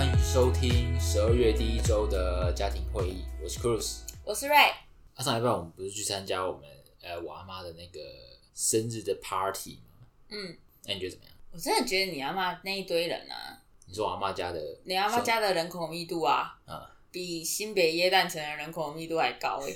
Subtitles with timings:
[0.00, 3.98] 欢迎收听十二月第一周的家庭会议，我是 Cruz。
[4.24, 4.72] 我是 Ray。
[5.14, 6.62] 啊，上礼拜我们不是去参加我们
[7.02, 8.00] 呃我阿妈的那个
[8.54, 10.06] 生日的 party 吗？
[10.30, 10.56] 嗯，
[10.86, 11.34] 那你觉得怎么样？
[11.52, 19.74] 我真的觉得你阿妈那一堆人啊，你说我阿妈家的，你阿妈家的人口密度啊，啊比新北耶诞城的人口密度还高哎、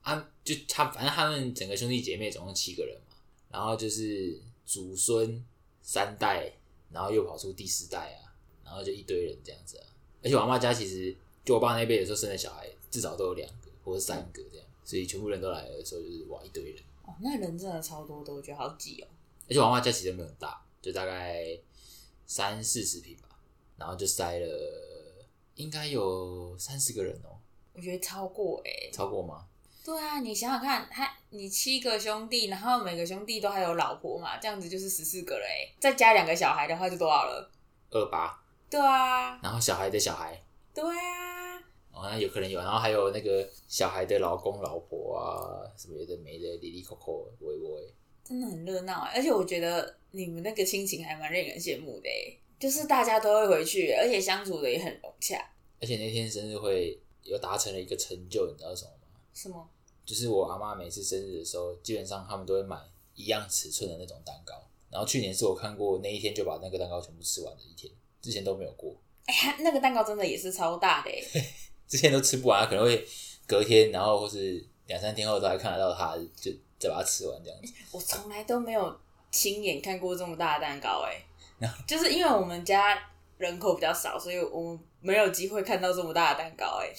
[0.00, 3.14] 啊，就他反正他们整个兄弟姐妹总共七个人嘛，
[3.50, 5.44] 然后就是祖孙
[5.82, 6.50] 三代，
[6.90, 8.29] 然后又跑出第四代啊，
[8.70, 9.86] 然后就一堆人这样子啊。
[10.22, 11.12] 而且我阿妈家其实
[11.44, 16.80] 就我爸那辈有时候生的小孩至少都有两个或者三个这样，所以全部人都来的时候就是哇一堆人。
[17.04, 19.08] 哦，那人真的超多的，我觉得好挤哦。
[19.48, 21.58] 而且我阿妈家其实没有很大，就大概
[22.26, 23.28] 三四十平吧，
[23.76, 24.46] 然后就塞了
[25.56, 27.36] 应该有三十个人哦、
[27.72, 29.44] 我觉得超过哎、超过吗？
[29.84, 37.50] 对啊，你想想看，他你七个兄弟，然后每个兄弟都还有老婆嘛，这样子就是十四个了哎、再加两个小孩的话就多少了？
[37.90, 38.39] 二八，
[38.70, 40.40] 对啊，然后小孩的小孩，
[40.72, 41.58] 对啊，
[41.92, 55.36] 哦，那有可能有，然后还有那个小孩的老公老婆啊，什么有的没的，里里扣扣，喂喂，真的很热闹欸，而且我觉得你们那个亲情还蛮令人羡慕的哎，就是大家都会回去，而且相处的也很融洽。
[55.80, 59.20] 而且那天生日会又达成了一个成就，你知道什么吗？
[59.34, 59.68] 什么？
[60.04, 62.76] 就是我阿妈每次生日的时候，基本上他们都会买
[63.14, 64.54] 一样尺寸的那种蛋糕。
[64.90, 68.94] 然后去年是我看过那一天就把那个蛋糕全部吃完的一天，之前都没有过，
[69.26, 71.20] 哎呀，那个蛋糕真的也是超大的哎。
[71.88, 73.04] 之前都吃不完，可能会
[73.46, 77.72] 隔天，然后或是两三天后都还看得到它，就再把它吃完这样子。
[77.90, 79.00] 我从来都没有
[79.32, 81.20] 亲眼看过这么大的蛋糕哎，
[81.88, 82.96] 就是因为我们家
[83.38, 86.94] 人口比较少，所以我们没有机会看到这么大的蛋糕哎。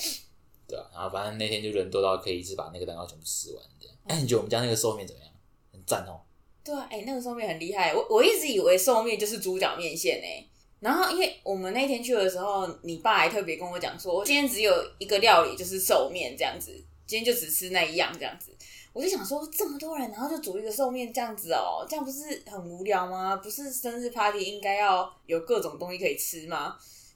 [0.68, 3.96] 对啊，然后反正那天就人多到可以一次把那个蛋糕全部吃完这样。
[4.08, 5.32] 哎、 你觉得我们家那个寿面怎么样？
[5.72, 6.20] 很赞哦。
[6.64, 10.46] 对啊，哎、那个寿面很厉害，我我一直以为寿面就是猪脚面线哎。
[10.82, 16.74] 然后，因为我们那天去的时候，你爸还特别跟我讲说，今天只有一个料理，就是寿面这样子，
[17.06, 18.52] 今天就只吃那一样这样子。
[18.92, 23.36] 我就想说，这么多人，然后就煮一个寿面这样子哦，这样不是很无聊吗？
[23.36, 26.76] 不是生日 party 应该要有各种东西可以吃吗？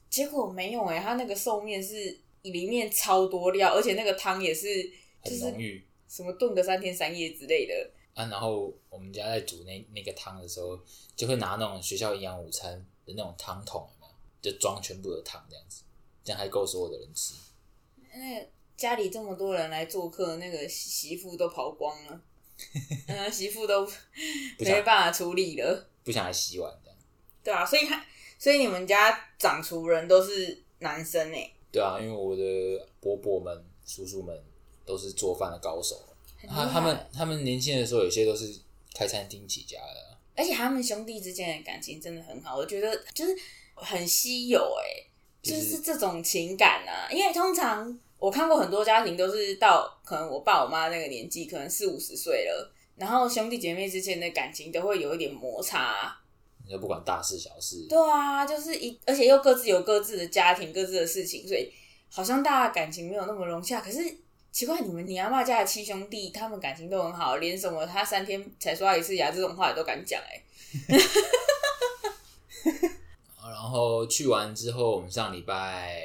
[0.09, 4.83] 结果没有哎、他那个寿面是里面超多料，而且那个汤也是
[5.23, 7.73] 就很是什么炖个三天三夜之类的。
[8.13, 8.27] 啊。
[8.27, 10.79] 然后我们家在煮那那个汤的时候，
[11.15, 14.51] 就会拿那种学校营养午餐的那种汤桶，有没有？
[14.51, 15.81] 就装全部的汤这样子，
[16.23, 17.33] 这样还够所有的人吃。
[18.13, 22.21] 那个家里这么多人来做客，那个媳媳妇都跑光了，
[23.07, 23.87] 嗯，媳妇都
[24.59, 25.89] 没办法处理了。
[26.03, 26.97] 不想来洗碗这样。
[27.43, 28.05] 对啊，所以他，
[28.37, 34.43] 所以你们家掌厨人都是男生哎、对啊，因为我的伯伯们、叔叔们
[34.85, 35.95] 都是做饭的高手，
[36.47, 38.59] 他他们他们年轻的时候，有些都是
[38.93, 40.04] 开餐厅起家的啊。
[40.35, 43.35] 而且他们兄弟之间的感情真的很好，我觉得就是
[43.73, 44.83] 很稀有哎、
[45.41, 47.07] 就就是是这种情感啊。
[47.11, 56.21] 因为通常我看过很多家庭都是到可能我爸我妈那个年纪，可能四五十岁了，然后兄弟姐妹之间的感情都会有一点摩擦啊、
[56.67, 61.71] 就不管大事小事，对啊，就是一，而且又各自有各自的家庭、各自的事情，所以
[62.09, 63.79] 好像大家感情没有那么融洽。
[63.81, 63.99] 可是
[64.55, 70.41] 奇怪，你们你阿妈家的七兄弟，他们感情都很好，连什么他三天才刷一次牙这种话也都敢讲哎、
[73.51, 76.01] 然后去完之后，我们上礼拜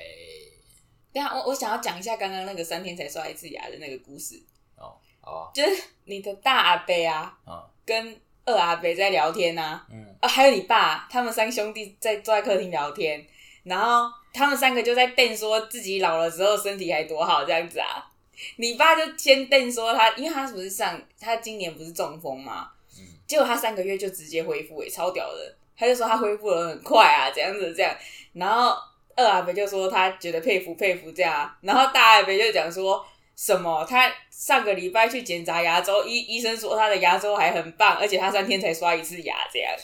[1.12, 4.42] 等一下，我我想要讲一下刚刚那个三天才刷一次牙的那个故事，
[4.74, 13.24] 哦，好啊，就是你的大阿伯啊，啊，跟二阿伯在聊天啊，嗯，啊，还有你爸，他们三兄弟在坐在客厅聊天，
[13.62, 18.09] 然后他们三个就在瞪说自己老了之后身体还多好这样子啊。
[18.56, 25.56] 你爸就先定说他，因为他不是上他今年不是中风嘛，嗯结果他三个月就直接恢复，哎，超屌的。
[25.76, 27.96] 他就说他恢复的很快啊，这样子这样。
[28.34, 28.76] 然后
[29.16, 33.02] 二阿伯就说他觉得佩服佩服这样啊，然后大阿伯就讲说
[33.34, 39.72] 什么他上个礼拜去检查牙周，医医生说他的牙周还很棒，而且他三天才刷一次牙这样。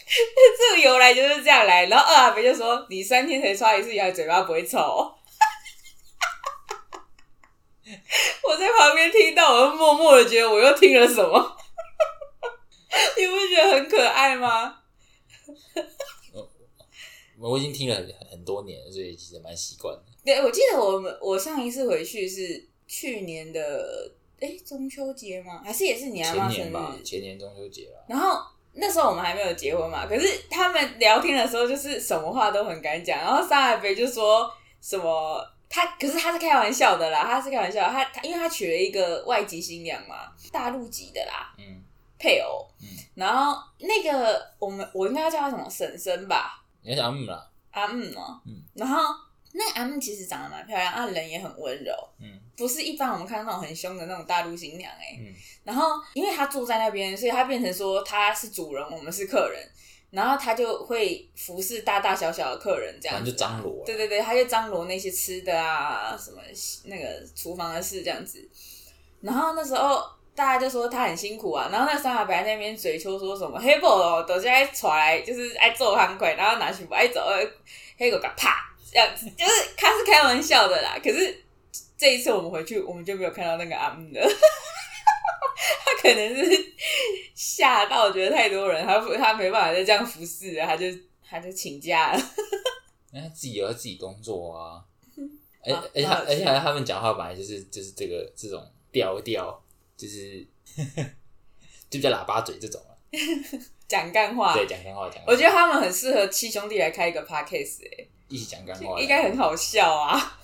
[0.71, 1.87] 这个由来就是这样来。
[1.87, 5.11] 然后二阿伯就说你三天才刷一次牙，嘴巴不会臭。
[8.49, 11.31] 我在旁边听到，我就默默的觉得我又听了什么，
[13.19, 14.79] 你不觉得很可爱吗？
[17.39, 20.03] 我已经听了很很多年，所以其实蛮习惯的。
[20.25, 24.11] 对，我记得我们我上一次回去是去年的，
[24.41, 25.61] 哎，中秋节吗？
[25.63, 27.03] 还是也是你阿妈生日？
[27.05, 28.41] 前年中秋节了，然后
[28.73, 33.19] 那时候我们还没有结婚嘛，可是他们聊天的时候就是什么话都很敢讲。
[33.19, 34.51] 然后上海北就说
[34.81, 41.83] 什么他，可是他是开玩笑的啦，他是开玩笑，他他因为他娶了一个外籍新娘嘛，大陆籍的啦嗯，
[42.19, 42.87] 配偶，嗯。
[43.15, 48.63] 然后那个我们我应该要叫他什么婶婶吧，你要想嗯啦，阿嗯哦，嗯。
[48.75, 49.03] 然后
[49.53, 52.41] 那个阿木其实长得蛮漂亮，啊，人也很温柔，嗯。
[52.57, 55.35] 不是一般我们看到那种很凶的那种大陆新娘哎、嗯。
[55.65, 59.69] 然后因为他住在那边，所以他变成说他是主人，我们是客人，
[60.17, 63.83] 然后他就会服侍大大小小的客人这样就张罗了。
[63.85, 66.39] 对对对，他就张罗那些吃的啊，什么
[66.87, 68.39] 那个厨房的事这样子。
[69.21, 70.03] 然后那时候
[70.35, 77.21] 大家就说他很辛苦啊，然后那三阿伯在那边嘴求说什么黑狗哦，都是爱出来就是爱做很快，然后拿起不爱走，
[77.99, 80.97] 黑狗嘎啪这样子，就是他是开玩笑的啦。
[81.05, 81.45] 可是
[81.99, 84.27] 这一次我们回去，我们就没有看到那个阿姆的。
[85.85, 86.75] 他可能是
[87.35, 90.87] 吓到，觉得太多人，他他没办法再这样服侍了，他就
[91.29, 92.21] 他就请假了。
[93.13, 94.85] 那 他自己有他自己工作啊，
[95.65, 98.63] 而啊而且他而且他们讲话本来就是就是这个这种
[98.93, 99.59] 调调，
[99.97, 100.47] 就是
[101.89, 102.93] 就比较喇叭嘴这种啊。
[103.89, 110.39] 讲干话，对，讲干话讲，我觉得他们很适合七兄弟来开一个 podcast，哎、一起讲干话，应该很好笑啊。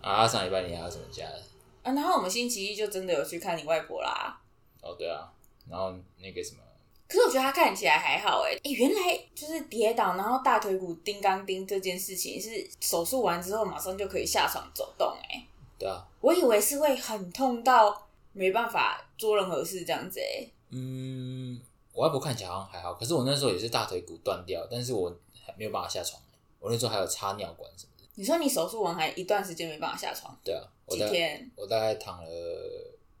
[0.00, 0.26] 啊。
[0.26, 1.42] 上礼拜你还有什么加的？
[1.82, 4.40] 啊，然后我们星期一就真的有去看你外婆啦。
[4.80, 5.30] 哦，对啊，
[5.68, 6.62] 然后那个什么，
[7.08, 15.46] 可是我觉得她看起来还好哎、哎、原来就是跌倒，然后大腿骨钉钢钉这件事情是手术完之后马上就可以下床走动哎、
[15.78, 21.60] 对啊，我以为是会很痛到没办法做任何事这样子哎、嗯，
[21.92, 25.14] 我外婆看起来好像还好，可是我那时候也是大腿骨断掉，但是我
[25.44, 26.20] 还没有办法下床。
[26.58, 28.08] 我那时候还有插尿管什么的。
[28.14, 32.30] 你说你手术完还一段时间没办法下床，对啊，我几大天我大概躺了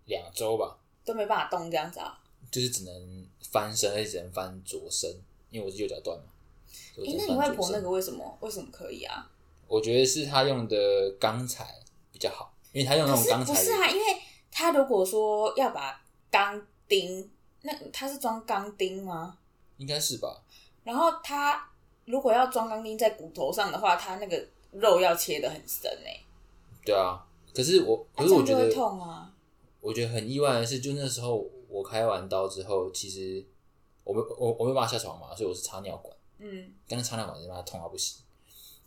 [0.04, 2.18] 两周吧，都没办法动这样子啊？
[2.50, 5.10] 就是只能翻身，而且只能翻左身，
[5.50, 6.24] 因为我是右脚断嘛。
[6.94, 9.30] 所哎、以我只那你外婆那个为什么为什么可以啊？
[9.66, 11.66] 我觉得是他用的钢材
[12.12, 13.88] 比较好，因为他用那可是种钢材不是啊？
[13.90, 14.04] 因为
[14.50, 15.98] 他如果说要把
[16.30, 17.30] 钢钉，
[17.62, 19.38] 那他是装钢钉吗？
[19.78, 20.42] 应该是吧？
[20.84, 21.66] 然后他
[22.04, 26.20] 如果要装钢钉在骨头上的话，他那个肉要切的很深哎、
[26.84, 27.24] 对啊。
[27.54, 29.34] 可是我，可是我觉得，痛啊。
[29.80, 33.44] 我觉得很意外的是，就那时候我开完刀之后，其实
[34.04, 38.22] 我没我我没办法下床嘛，所以我是插尿管，嗯但是插尿管真的痛到不行。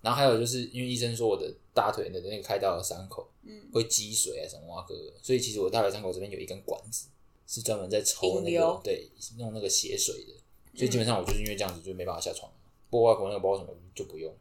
[0.02, 7.08] 然后还有就是因为医生说我的大腿的那个开刀的伤口嗯，会积水啊什么啊哥，所以其实我大腿伤口这边有一根管子，
[7.48, 10.34] 是专门在抽那个对弄那个血水的，
[10.78, 12.52] 所以基本上我就是因为这样子就没办法下床。
[12.90, 14.34] 不过外婆那个包什么就不用，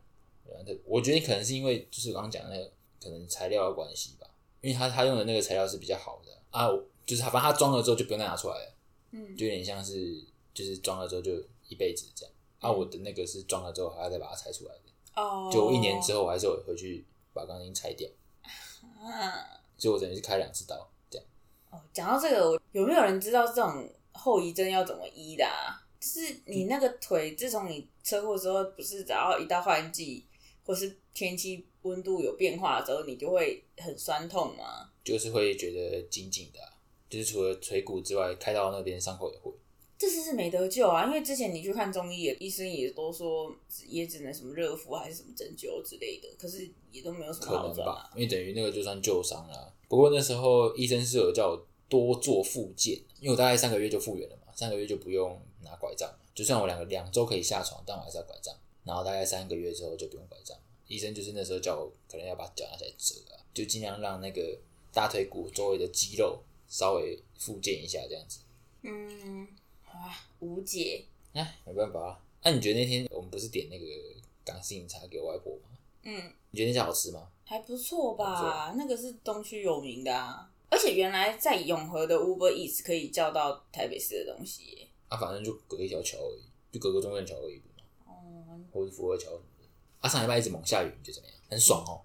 [0.85, 2.71] 我觉得可能是因为就是我刚刚讲的那个
[3.03, 4.27] 可能材料的关系吧，
[4.61, 6.69] 因为他他用的那个材料是比较好的啊，
[7.05, 8.75] 就是他反正他装了之后就不用再拿出来了，
[9.11, 11.33] 嗯，就有点像是就是装了之后就
[11.69, 12.35] 一辈子这样。
[12.61, 17.05] 啊，我的那个是装了之后还要再把它拆出来的，哦，就我一年之后我还是有回去
[17.35, 18.09] 把钢筋拆掉，
[19.03, 19.61] 啊。
[19.77, 21.27] 所以我等于是开两次刀这样。
[21.71, 25.83] 哦，讲到这个，我有没有人知道这种后遗症要怎么医的、啊？
[26.01, 30.25] 就是你那个腿，自从你车祸之后，不是只要一到换季
[30.65, 34.91] 或是天气温度有变化的时候，你就会很酸痛吗？
[35.05, 36.69] 就是会觉得紧紧的啊、
[37.09, 39.53] 就是除了腿骨之外，开到那边伤口也会。
[39.97, 43.55] 这次是没得救啊，因为之前你去看中医，医生也都说
[43.87, 49.73] 也只能什么热敷还是什么针灸之类的，可是也都没有什么可好转啊能吧。，因为等于那个就算旧伤了。
[49.89, 56.19] 不过那时候医生是有叫我多做复健，因为我大概三个月就复原了嘛，三个月就不用拿拐杖了。
[56.35, 58.53] 就算我两个两周可以下床，但我还是要拐杖。
[58.83, 60.59] 然后大概三个月之后就不用拐杖。
[60.87, 64.59] 医生就是那时候叫我可能要把脚拿起来折啊，就尽量让那个
[64.93, 68.41] 大腿骨周围的肌肉稍微复健一下这样子。
[68.83, 69.49] 嗯，
[69.83, 71.05] 好啊，无解。
[71.33, 72.21] 哎，没办法啊。
[72.43, 73.87] 那、你觉得那天我们不是点那个
[74.45, 75.71] 港式饮茶给我外婆吗？
[76.03, 77.29] 嗯，你觉得那家好吃吗？
[77.45, 78.75] 还不错不吧？
[78.77, 84.89] 那个是东区有名的啊，而且原来在永和的 Uber Eats 可以叫到台北市的东西耶。
[85.09, 87.61] 啊，反正就隔一条桥而已，就隔个中正桥而已？
[88.07, 89.54] 哦，或是福和桥什么的。
[90.05, 91.37] 啊，上礼拜一直猛下雨，你觉得怎么样？
[91.49, 92.05] 很爽哦。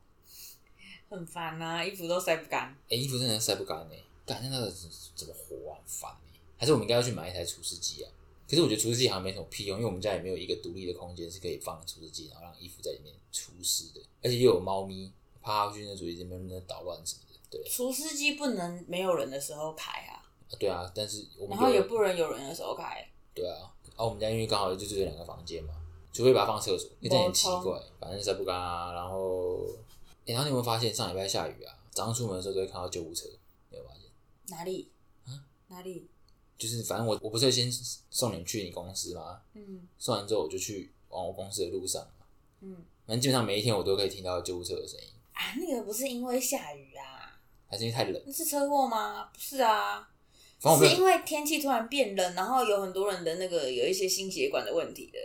[1.10, 2.74] 很烦啊，衣服都晒不干。
[2.90, 8.10] 哎、衣服真的晒不干呢、感觉那个怎么活啊，很烦呢、还是我们应该要去买一台除湿机啊？
[8.48, 17.40] 可是我觉得除湿机好像没什么屁用，因为我们家也没有一个独立的空间是可以放除湿机，然后让衣服在里面除湿的，而且又有猫咪，怕它去那除湿机那边那捣乱什么的。
[17.52, 23.06] 对除湿机不能没有人的时候开啊，啊，对啊，但是我们然后也不能有人的时候开。
[23.34, 25.74] 对啊，啊，我们家因为刚好就只有两个房间嘛，
[26.12, 28.94] 除非把它放厕所，那这样很奇怪，反正晒不干啊。
[28.94, 29.66] 然后，
[30.26, 31.76] 欸、然后你有没有发现上礼拜下雨啊？
[31.92, 33.28] 早上出门的时候都会看到救护车，
[33.70, 34.04] 你有没有发现？
[34.58, 34.92] 哪里？
[35.26, 35.30] 啊
[35.68, 36.08] 哪里？
[36.58, 37.72] 就是反正我我不是先
[38.10, 39.42] 送你去你公司吗？
[39.54, 42.26] 嗯送完之后我就去往我公司的路上嘛，
[42.62, 42.76] 嗯
[43.06, 48.22] 反正基本上每一天我都可以听到救护车的声音，啊，那个不是因为下雨啊，还是因为太冷？
[48.26, 49.30] 那是车祸吗？
[49.34, 50.10] 不是啊，
[50.62, 55.20] 是因为天气突然变冷，然后有很多人的那个有一些心血管的问题的。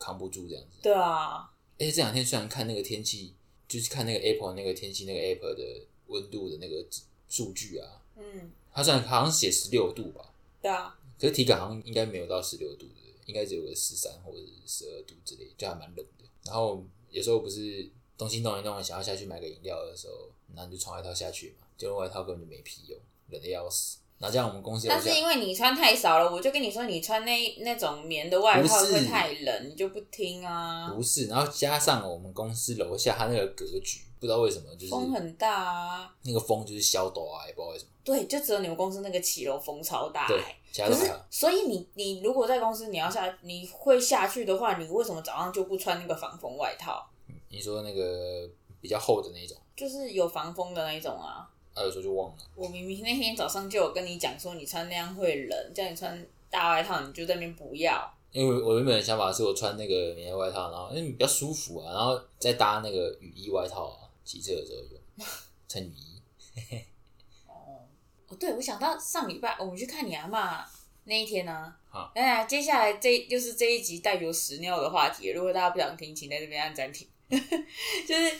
[0.00, 0.78] 呃扛不住这样子。
[0.82, 3.34] 对啊，而且这两天虽然看那个天气，
[3.68, 5.62] 就是看那个 Apple 那个天气那个 Apple 的
[6.06, 6.84] 温度的那个
[7.28, 12.94] 数据啊，嗯，它虽然好像写十六度吧，对啊，可是体感好像应该没有到十六度的，
[13.26, 16.24] 应该只有个十三或者是十二度之类，就还蛮冷的。
[16.44, 23.98] 然后有时候不是东西弄一弄，想要下去买个饮料的时候，然后你就穿外套下去嘛，结果外套根本就没屁用，冷的要死。
[24.20, 30.92] 然后这样我们公司但是因为你穿太少了，我就跟你说，你穿那那种棉的外套会太冷，你就不听啊。
[30.94, 37.90] 不是，然后加上我们公司楼下它那个格局，不知道为什么就是风很大啊，那个风就是消抖啊，也不知道为什么。
[38.04, 47.08] 对，就只有你们公司那个骑楼风超大、对欸。，可是其他都还好。，所以你你如果在公司你要下你会下去的话，你为什么早上就不穿那个防风外套？
[47.48, 48.46] 你说那个
[48.82, 51.49] 比较厚的那种，就是有防风的那一种啊。
[51.80, 52.36] 啊，有时候就忘了。
[52.54, 58.14] 我明明那天早上就有跟你讲说，你穿那样会冷，叫你穿大外套，你就在那边不要。
[58.32, 65.26] 因为我原本的想法是我穿那个棉外套，然后因为比较舒服啊，然后再搭那个雨衣外套啊，骑车的时候用
[65.66, 66.22] 穿雨衣。
[67.46, 67.82] 哦，
[68.28, 70.64] 哦，对，我想到上礼拜我们去看你阿妈
[71.04, 75.30] 那一天呢、好当然，接下来这就是这一集带有屎尿的话题。
[75.30, 77.08] 如果大家不想听，请在这边按暂停。
[77.30, 78.32] 就是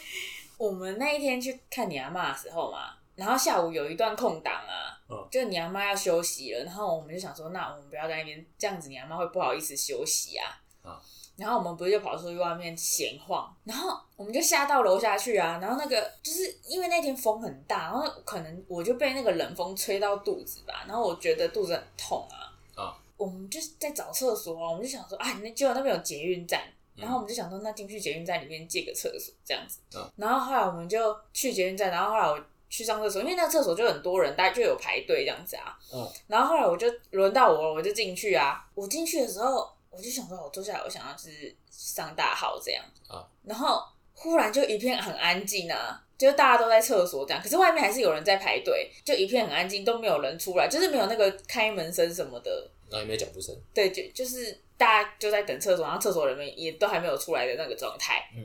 [0.56, 10.58] 我们那一天去看你阿妈的时候嘛，然后下午有一段空档啊，嗯就你阿妈要休息了，然后我们就想说，那我们不要在那边这样子，你阿妈会不好意思休息啊。
[10.84, 10.98] 嗯
[11.36, 15.58] 然后我们不是就跑出去外面闲晃，然后我们就下到楼下去啊。
[15.62, 22.52] 然后那个就是因为那天风很大，然后可能我就被那个冷风吹到肚子吧，然后我觉得肚子很痛啊。
[22.76, 26.60] 啊我们就是在找厕所啊，我们就想说，啊，那结果那边有捷运站，
[26.96, 29.80] 嗯然后我们就想说，那进去捷运站里面借个厕所这样子。
[29.96, 32.38] 嗯然后后来我们就去捷运站，然后后来我
[32.70, 35.76] 去上厕所，因为那个厕所就很多人，大家就有排队这样子啊。
[35.92, 38.64] 嗯然后后来我就轮到我了，我就进去啊。
[38.74, 42.82] 我进去的时候，我就想说，我坐下来，我想要就是上大号这样。
[43.08, 43.82] 啊然后
[44.14, 52.70] 忽然就一片很安静啊，就是大家都在厕所这样，可是外面还是有人在排队，就一片很安静，都没有人出来，就是没有那个开门声什么的。
[52.88, 53.52] 然后也没有脚步声。
[53.74, 58.28] 对，就就是大家就在等厕所，然后厕所人们也都还没有出来的那个状态。
[58.36, 58.44] 嗯，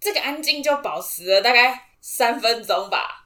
[0.00, 3.23] 这个安静就保持了大概三分钟吧。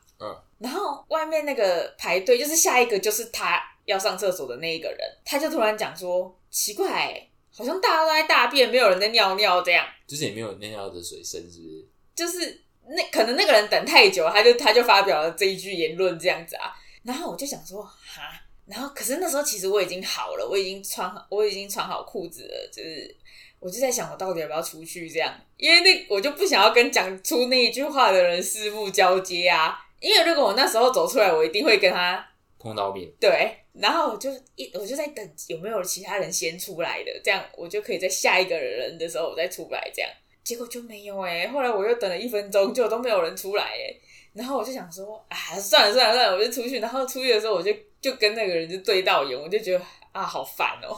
[0.59, 9.87] 嗯，然后外面那个排队，就是下一个就是他要上厕所的那一个人，他就突然讲说：“奇怪、好像大家都在大便，没有人在尿尿这样。
[10.07, 16.75] 就是也没有尿尿的水声，是不是？”就是那可能那个人等太久，他就他就发表了这一句言论这样子啊。
[17.05, 18.23] 然后我就想说，哈，
[18.67, 23.17] 然后可是那时候其实我已经好了，我已经穿好，我已经穿好裤子了，就是
[23.61, 25.33] 我就在想，我到底要不要出去这样？
[25.57, 29.85] 因为那我就不想要跟讲出那一句话的人四目交接啊。
[30.01, 32.25] 因为如果我那时候走出来，我一定会跟他
[32.59, 40.11] 碰到面，对，然后我就一我就在等有没有其他人先出来的，这样我就可以在下一个人的时候我再出来，这样。
[40.45, 43.95] 结果就没有哎、后来我又等了一分钟，结果都没有人出来哎、
[44.33, 50.97] 然后我就想说啊，算了算了算了，我就出去，然后出去的时候我就就跟那个人就对到眼，我就觉得啊好烦哦、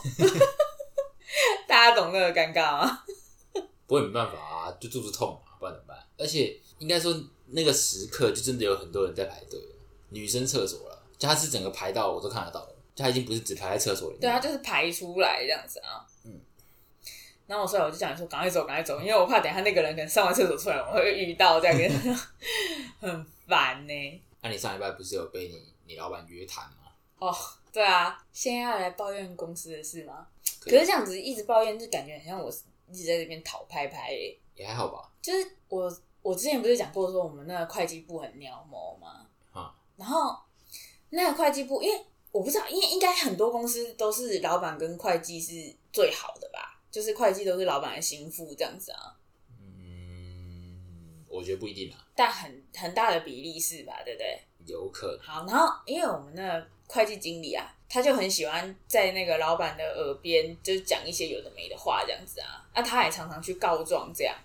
[1.66, 3.02] 大家懂那个尴尬吗？
[3.88, 5.98] 不会没办法啊，就肚子痛嘛，不然怎么办？
[6.16, 7.12] 而且应该说
[7.52, 9.74] 那个时刻就真的有很多人在排队了，
[10.10, 16.06] 女生厕所了，就他是整个排到我都看得到了，就他已经不是只排在厕所里面，对啊，就是排出来这样子啊。
[16.24, 16.40] 嗯。
[17.46, 22.26] 然后我所以我就讲说赶快走，赶快走，因为我怕等一下那个人可能上完厕所出来，我会遇到这样子，
[23.00, 26.92] 很烦呢、那、你上礼拜不是有被你你老板约谈吗？
[27.18, 27.36] 哦，
[27.72, 30.28] 对啊，现在要来抱怨公司的事吗？
[30.60, 32.48] 可可是这样子一直抱怨，就感觉很像我
[32.88, 35.92] 一直在这边讨拍拍欸也还好吧，就是我
[36.22, 39.26] 我之前不是讲过说我们那个会计部很鸟毛吗？
[39.52, 40.38] 啊，然后
[41.08, 49.16] 那个会计部，因为我不知道，因为应该很多公司都是老板跟会计是最好的吧，就是会计都是老板的心腹这样子啊，
[49.60, 54.40] 嗯，我觉得不一定啊，但很很大的比例是吧，对不对？
[54.66, 64.36] 有可能，好，然后因为我们那个会计经理啊，他就很喜欢在那个老板的耳边就是讲一些有的没的话这样子啊，那、他也常常去告状这样。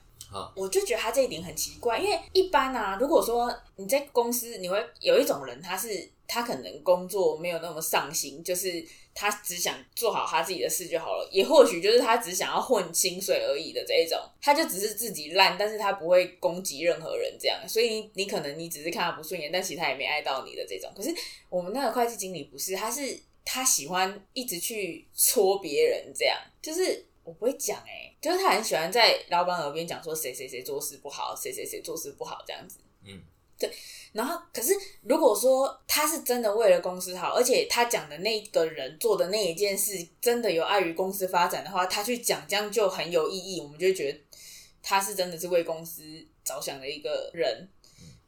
[0.55, 20.91] 我就觉得他这一点很奇怪，因为一般啊，如果说你在公司，你会有一种人，他是他可能工作没有那么上心，就是他只想做好他自己的事就好了，也或许就是他只想要混薪水而已的这一种，他就只是自己烂，但是他不会攻击任何人这样，所以你可能你只是看他不顺眼，但其他也没爱到你的这种。
[20.95, 21.13] 可是
[21.49, 32.77] 我们那个会计经理不是，他是他喜欢一直去戳别人，这样就是我不会讲哎、就是他很喜欢在老板耳边讲说谁谁谁做事不好，谁谁谁做事不好这样子。
[33.03, 33.19] 嗯，
[33.59, 33.69] 对。
[34.13, 44.19] 然后，可是如果说他是真的为了公司好，而且他讲的那个人做的那一件事真的有碍于公司发展的话，他去讲这样就很有意义，我们就会觉得
[44.81, 46.03] 他是真的是为公司
[46.45, 47.67] 着想的一个人，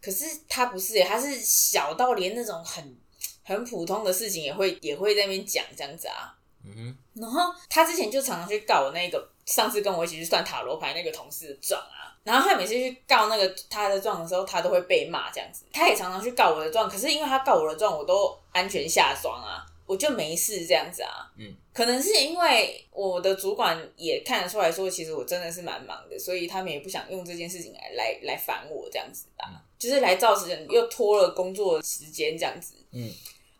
[0.02, 2.98] 可是他不是耶，他是小到连那种很
[3.44, 6.37] 很普通的事情也会也会在那边讲这样子啊。
[6.76, 15.66] 嗯哼，然后他之前就常常去告我那个上次跟我一起去算塔罗牌那个同事的状啊，然后他每次去告那个他的状的时候，他都会被骂这样子。
[15.72, 21.32] 他也常常去告我的状，可是因为他告我的状，我都安全下装啊，我就没事这样子啊。
[21.38, 32.76] 嗯，可能是因为我的主管也看得出来说，其实我真的是蛮忙的，所以他们也不想用这件事情来来来烦我这样子啊，就是来造成又拖了工作时间这样子。
[32.92, 33.10] 嗯。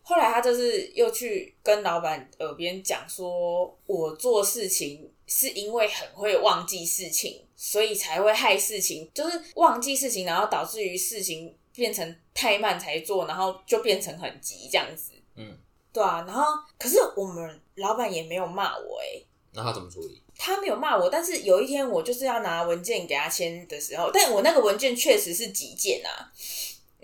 [0.08, 15.12] 后来他就是又去跟老板耳边讲说，我做事情是因为很会忘记事情，所以才会害事情，就是忘记事情，然后导致于事情变成太慢才做，然后就变成很急这样子。
[15.34, 15.58] 嗯，
[15.92, 16.24] 对啊。
[16.26, 16.42] 然后
[16.78, 19.20] 可是我们老板也没有骂我哎、
[19.52, 20.22] 那他怎么处理？
[20.38, 26.32] 他没有骂我，但是有一天我就是要拿文件给他签的时候，但我那个文件确实是急件啊。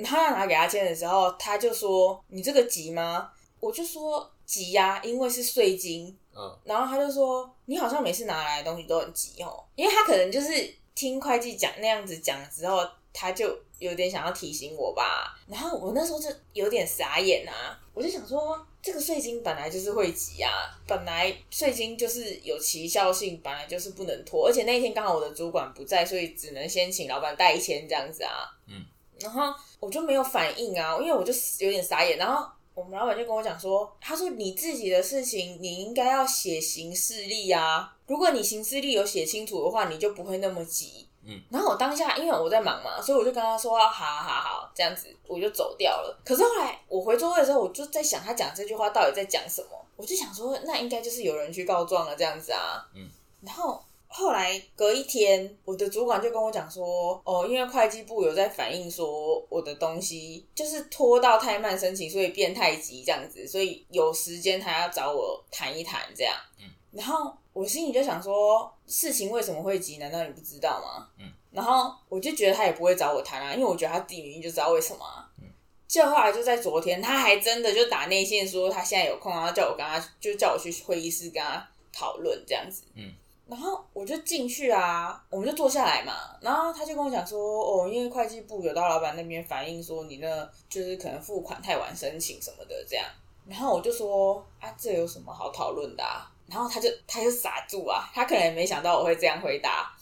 [0.03, 6.17] 他要拿给他签的时候，他就说：“你这个急吗？”我就说：“急呀、因为是税金。
[6.35, 12.81] 嗯”然后他就说：“你好像每次拿来的东西都很急哦。”因为他可能就是听会计讲那样子讲之后，
[13.13, 15.39] 他就有点想要提醒我吧。
[15.47, 20.51] 然后我那时候就有点傻眼啊，我就想说，这个税金本来就是会急啊，
[20.87, 24.47] 本来税金就是有奇效性，本来就是不能拖。
[24.49, 28.45] 而且那一天刚好我的主管不在，所以只能先请老板代签这样子啊。
[28.67, 28.85] 嗯，
[29.25, 32.19] 然后我就没有反应啊，因为我就有点傻眼。
[32.19, 41.09] 然后我们老板就跟我讲说，他说你自己的事情你应该要写行事历啊，如果你行事历有写清楚的话，你就不会那么急。
[41.27, 46.21] 嗯，然后我当下因为我在忙嘛，所以我就跟他说好好好好这样子，我就走掉了。
[46.23, 52.87] 可是后来我回座位的时候，我就在想他讲这句话到底在讲什么，我就想说那应该就是有人去告状了这样子啊。
[52.95, 53.09] 嗯，
[53.41, 53.83] 然后
[54.17, 66.33] 后来隔一天，我的主管就跟我讲说，哦，因为会计部有在反映说我的东西就是拖到太慢申请，所以变太急这样子，所以有时间他要找我谈一谈这样。
[66.61, 69.97] 嗯，然后我心里就想说，事情为什么会急？
[69.97, 71.09] 难道你不知道吗？
[71.19, 75.29] 嗯，然后我就觉得他也不会找我谈啊，因为我觉得他自己明明就知道为什么啊。
[75.43, 75.49] 嗯，
[75.89, 82.85] 就后来就在昨天，他还真的就打内线说他现在有空，然后叫我跟他就叫我去会议室跟他讨论这样子。
[82.95, 83.13] 嗯，
[83.47, 93.05] 然后我就进去啊，我们就坐下来嘛，然后他就跟我讲说，哦，因为会计部有到老板那边反映说你那就是可能付款太晚申请什么的这样，
[93.47, 96.31] 然后我就说啊，这有什么好讨论的啊？
[96.49, 99.95] 然后他就他就傻住啊，他可能也没想到我会这样回答，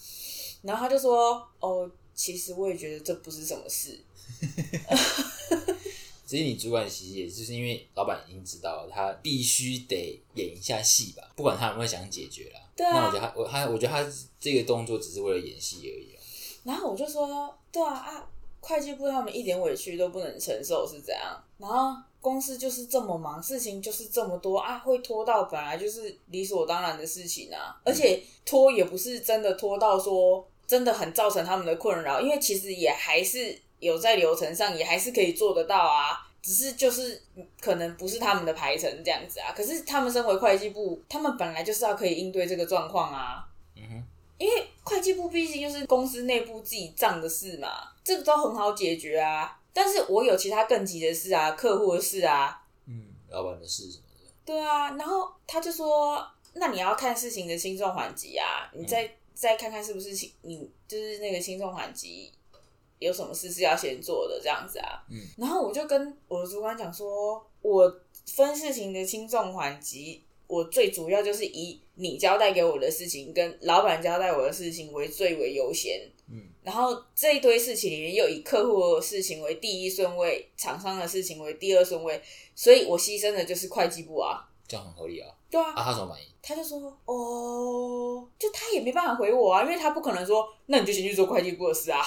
[0.62, 4.00] 然后他就说，哦，其实我也觉得这不是什么事，
[6.26, 12.60] 其实你主管其实也就是因为老板已经知道了，他必须得演一下戏吧，不管他有没有想解决啦。
[12.74, 16.18] 对啊那我觉得他我他我觉得他这个动作只是为了演戏而已啊。
[16.64, 18.24] 然后我就说，对啊啊，
[18.60, 21.42] 会计部他们一点委屈都不能承受是怎样？
[21.58, 36.28] 然后公司就是这么忙，事情就是这么多啊，会拖到本来就是理所当然的事情啊，而且拖也不是真的拖到说真的很造成他们的困扰，因为其实也还是有在流程上也还是可以做得到啊。
[36.42, 37.22] 只是就是
[37.60, 43.48] 可能不是他们的排程这样子啊，可是他们身为会计部，他们本来就是要可以应对这个状况啊。
[43.76, 44.04] 嗯哼，
[44.38, 47.68] 因为会计部毕竟就是公司内部自己账的事嘛，
[48.02, 49.56] 这个都很好解决啊。
[49.72, 54.96] 但是我有其他更急的事啊，客户的事啊，嗯，老板的事什么的，对啊。
[54.96, 56.22] 然后他就说，
[56.54, 62.30] 那你要看事情的轻重缓急啊，你再、再看看是不是轻，你就是那个轻重缓急
[63.02, 65.02] 有什么事是要先做的这样子啊。
[65.10, 76.00] 嗯，然后我就跟我的主管讲说，我分事情的轻重缓急，我最主要就是以你交代给我的事情跟老板交代我的事情为最为优先。
[76.30, 82.22] 嗯，然后这一堆事情里面又以客户的事情为第一顺位，厂商的事情为第二顺位，
[82.54, 84.48] 所以我牺牲的就是会计部啊。
[84.66, 85.28] 这样很合理啊。
[85.50, 86.26] 对啊，啊，他怎么反应？
[86.40, 92.00] 他就说哦，就他也没办法回我啊，因为他不可能说，那你就先去做会计部的事啊，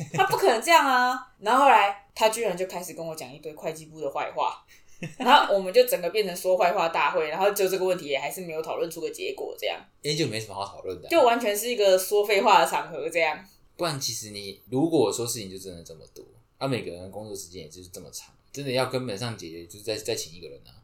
[0.14, 1.28] 他不可能这样啊。
[1.38, 4.64] 然后后来他居然就开始跟我讲一堆会计部的坏话，
[5.18, 13.38] 然后我们就整个变成说坏话大会，然后就这个问题也还是没有讨论出个结果，这样哎、就没什么好讨论的啊、就完全是一个说废话的场合，这样。
[13.76, 16.22] 不然其实你如果说事情就真的这么多，
[16.58, 20.76] 啊，每个人的工作时间也就是这么长，真的要根本上解决，就是再再请一个人啊。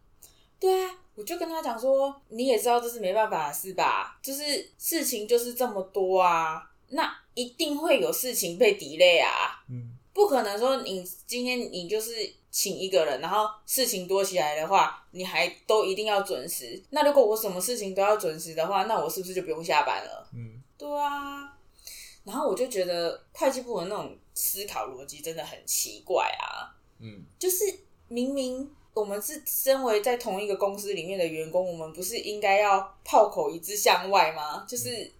[0.58, 4.18] 对啊，我就跟他讲说，你也知道这是没办法的事吧？
[4.22, 4.42] 就是
[4.78, 12.12] 事情就是这么多啊，那一定会有事情被 delay 啊，嗯，不可能说你今天你就是
[12.50, 16.82] 请一个人，然后事情多起来的话，你还都一定要准时。
[16.90, 20.28] 那如果我什么事情都要准时的话，那我是不是就不用下班了？
[20.32, 21.52] 嗯，对啊，
[22.24, 27.64] 然后我就觉得会计部的那种思考逻辑真的很奇怪啊，嗯，就是
[28.08, 34.64] 明明我们是身为在同一个公司里面的员工，我们不是应该要炮口一致向外吗？
[34.66, 35.12] 就是。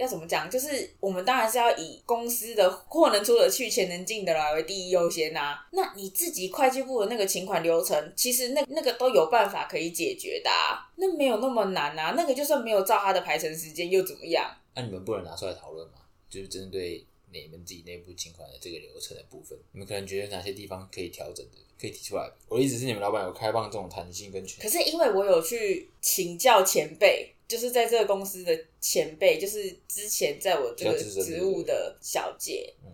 [0.00, 0.48] 要怎么讲？
[0.50, 12.14] 就是我们当然是要以公司的货能出得去、钱能进得来为第一优先呐、那你自己会计部的那个请款流程，其实那那个都有办法可以解决的、啊，那没有那么难啊。
[12.16, 14.50] 那个就算没有照他的排程时间又怎么样？
[14.74, 15.94] 那、你们不能拿出来讨论吗？
[16.30, 22.30] 就是针对你们自己内部请款的这个流程的部分，你们可能觉得哪些地方可以调整的，可以提出来。
[22.48, 32.90] 我的意思是，你们老板有开放这种弹性跟权可是因为我有去请教前辈，就是在这个公司的前辈，就是之前在我这个职务的小姐，嗯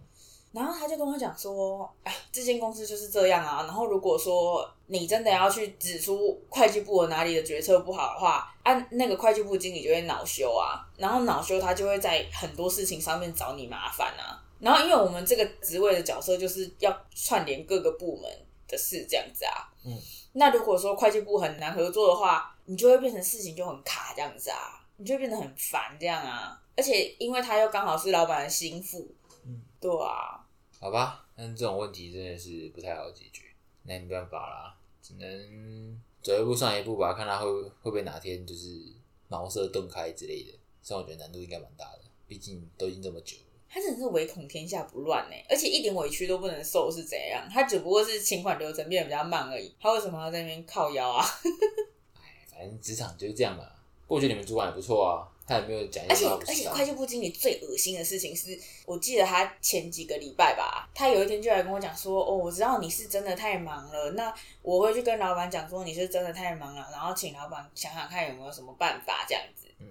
[0.56, 3.64] 然后他就跟我讲说，哎，这间公司就是这样啊。
[3.64, 14.42] 然后如果说你真的要去指出会计部的哪里的决策不好的话，按、那个会计部经理就会恼羞啊，然后恼羞他就会在很多事情上面找你麻烦啊。
[14.58, 18.30] 然后因为我们这个职位的角色就是要串联各个部门
[18.66, 19.92] 的事这样子啊，嗯，
[20.32, 26.58] 那如果说会计部很难合作的话，你就会变成事情就很卡这样子啊，你就会变得很烦这样啊。
[26.74, 29.06] 而且因为他又刚好是老板的心腹，
[29.44, 30.36] 嗯，对啊，
[30.78, 33.44] 好吧，但这种问题真的是不太好解决，
[33.84, 38.80] 那也没办法啦，只能走一步算一步吧，看他会会不会哪天就是
[39.28, 40.52] 茅塞顿开之类的。
[40.82, 43.42] 虽然我觉得难度应该蛮大的，毕竟都已经这么久了。
[43.68, 47.48] 他真的是唯恐天下不乱呢、而且一点委屈都不能受是怎样？
[47.50, 51.24] 他只不过是请款流程变得比较慢而已，他为什么要在那边靠腰啊？
[52.14, 53.64] 哎反正职场就是这样嘛。
[54.06, 69.66] 不过我觉得你们主管也不错啊，他也没有讲一而且而且会计部经理最恶心的事情是，我记得他前几个礼拜吧，他有一天就来跟我讲说，哦，我知道你是真的太忙了，那我会去跟老板讲说你是真的太忙了，然后请老板想想看有没有什么办法这样子。
[69.78, 69.87] 嗯。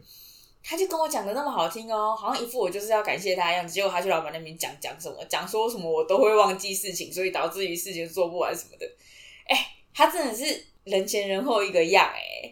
[0.68, 8.91] 他就跟我讲的那么好听哦，好像一副我就是要感谢他的样子，结果他去老板那边讲讲什么，讲说什么我都会忘记事情，所以导致于事情做不完什么的。
[9.48, 9.56] 哎、
[9.94, 12.52] 他真的是人前人后一个样哎、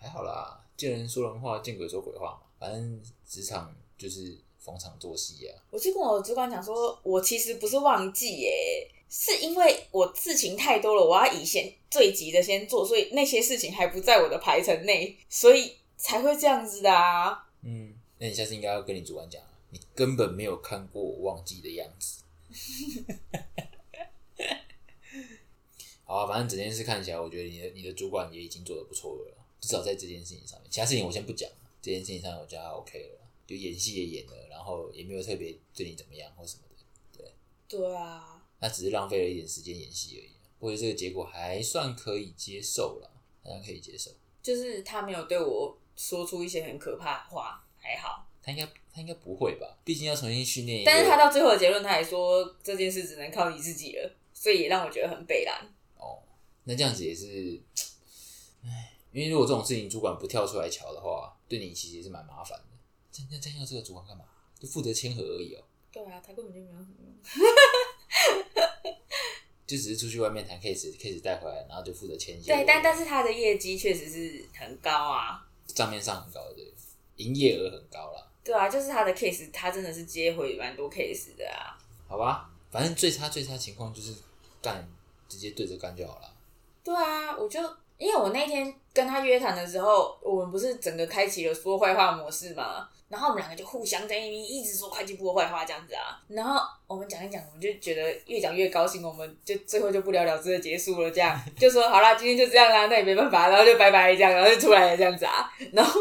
[0.00, 2.40] 还好啦，见人说人话，见鬼说鬼话嘛。
[2.58, 5.54] 反正职场就是逢场作戏啊。
[5.70, 17.48] 我就跟我主管讲说，我其实不是忘记耶，是因为我事情太多了，我要以先最急的先做，所以那些事情还不在我的排程内，所以才会这样子的啊。
[17.62, 22.22] 嗯，那你下次应该要跟你主管讲啊，你根本没有看过我忘记的样子。
[26.04, 31.48] 好啊，反正整件事看起来，我觉得你的你的主管也已经做的不错了，至少在这件事情上面，其他事情我先不讲，
[31.80, 37.24] 这件事情上我觉得 OK 了，就演戏也演了，然后也没有特别对你怎么样或什么的，
[37.68, 40.30] 对对啊，那只是浪费了一点时间演戏而已。
[40.58, 43.10] 我觉得这个结果还算可以接受了，
[43.42, 44.10] 还算可以接受。
[44.42, 48.26] 就是他没有对我说出一些很可怕的话，还好。
[48.42, 49.78] 他应该他应该不会吧？
[49.84, 50.82] 毕竟要重新训练。
[50.84, 55.60] 但是他到最后的结论，他还说这件事只能靠你自己了，所以也让我觉得很悲然。
[55.96, 56.22] 哦，
[56.64, 57.60] 那这样子也是，
[58.64, 62.64] 唉，因为如果这种事情主管不跳出来瞧的话，对你其实也是蛮麻烦的。
[63.10, 64.24] 真真真要这个主管干嘛？
[64.58, 67.14] 就负责签合而已哦，对啊，他根本就没有什么用。
[69.66, 72.64] 就只是出去外面谈 case case 带回来，然后就负责签对。
[72.66, 75.46] 但但是他的业绩确实是很高啊。
[75.66, 76.72] 账面上很高对，
[77.16, 78.26] 营业额很高啦。
[78.42, 81.76] 对啊，就是他的 case，他真的是接回蛮多 case 的啊。
[82.08, 84.14] 好吧，反正最差最差情况就是
[84.62, 84.88] 干，
[85.28, 86.34] 直接对着干就好了。
[86.82, 87.60] 对啊，我就
[87.98, 101.38] 因为我那天跟他约谈的时候，我们不是整个开启了说坏话模式嘛，然后我们两个就互相在那边一直说会计部的坏话这样子啊，然后我们讲一讲，我们就觉得越讲越高兴，我们就最后就不了了之的结束了，这样。
[101.58, 106.00] 就说好啦，今天就这样啦，那也没办法，然后就拜拜这样，然后就出来了这样子啊， 然后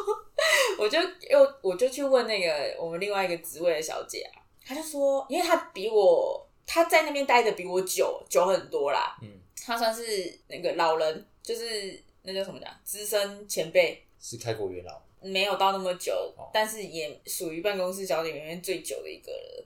[0.78, 9.30] 我就又我就去问那个我们另外一个职位的小姐啊，她就说，因为她比我她在那边待的比我久久很多啦，嗯，
[9.66, 19.66] 她算是那个老人，就是那叫什么讲，资深前辈，是开国元老，没有到那么久，哦但是也属于办公室小姐里面最久的一个了。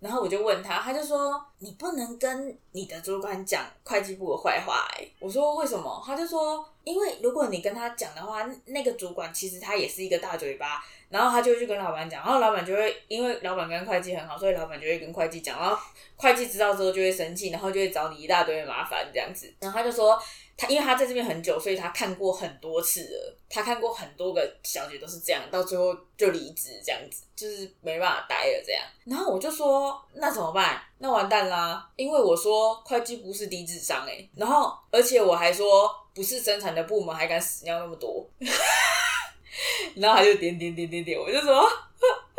[0.00, 5.12] 然后我就问他，他就说你不能跟你的主管讲会计部的坏话、欸。
[5.20, 6.02] 我说为什么？
[6.04, 15.76] 他就说，因为如果你跟他讲的话，那个主管其实他也是一个大嘴巴，然后他就会去跟老板讲，然后老板就会因为老板跟会计很好，所以老板就会跟会计讲，然后
[16.16, 19.52] 会计知道之后就会生气，然后就会找你一大堆麻烦这样子。
[19.60, 20.18] 然后他就说，
[20.60, 28.84] 他因为他在这边很久，所以他看过很多次了，他看过很多个小姐都是这样，到最后就离职这样子，就是没办法待了这样。
[29.06, 30.78] 然后我就说，那怎么办？
[30.98, 38.28] 那完蛋啦，因为我说会计不是低智商哎、然后而且我还说不是生产的部门还敢死尿那么多，
[39.96, 41.66] 然后他就点点点点点，我就说。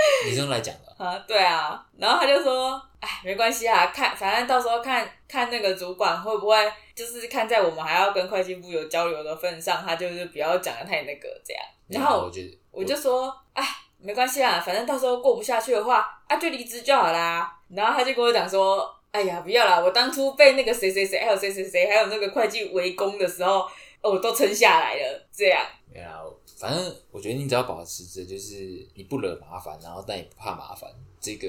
[0.26, 1.12] 你是用来讲的啊？
[1.12, 6.56] 啊，对啊，然后他就说，哎，没关系啊，看，反正到时候看看那个主管会不会，
[6.96, 11.64] 就是看在我们还要跟会计部有交流的份上，他就是不要讲的太那个这样。
[11.88, 13.64] 然后我就我就说，哎，
[14.00, 17.52] 没关系啊，反正到时候过不下去的话，啊，就离职就好啦。
[17.70, 23.60] 然后他就跟我讲说，哎呀，不要啦，我当初被那个谁谁谁，还有谁谁谁，还有那个会计围攻的时候，
[24.02, 25.66] 哦，我都撑下来了，这样。
[25.94, 26.24] 没有啊，
[26.62, 31.48] 反正我觉得你只要保持着就是你不惹麻烦，然后但也不怕麻烦这个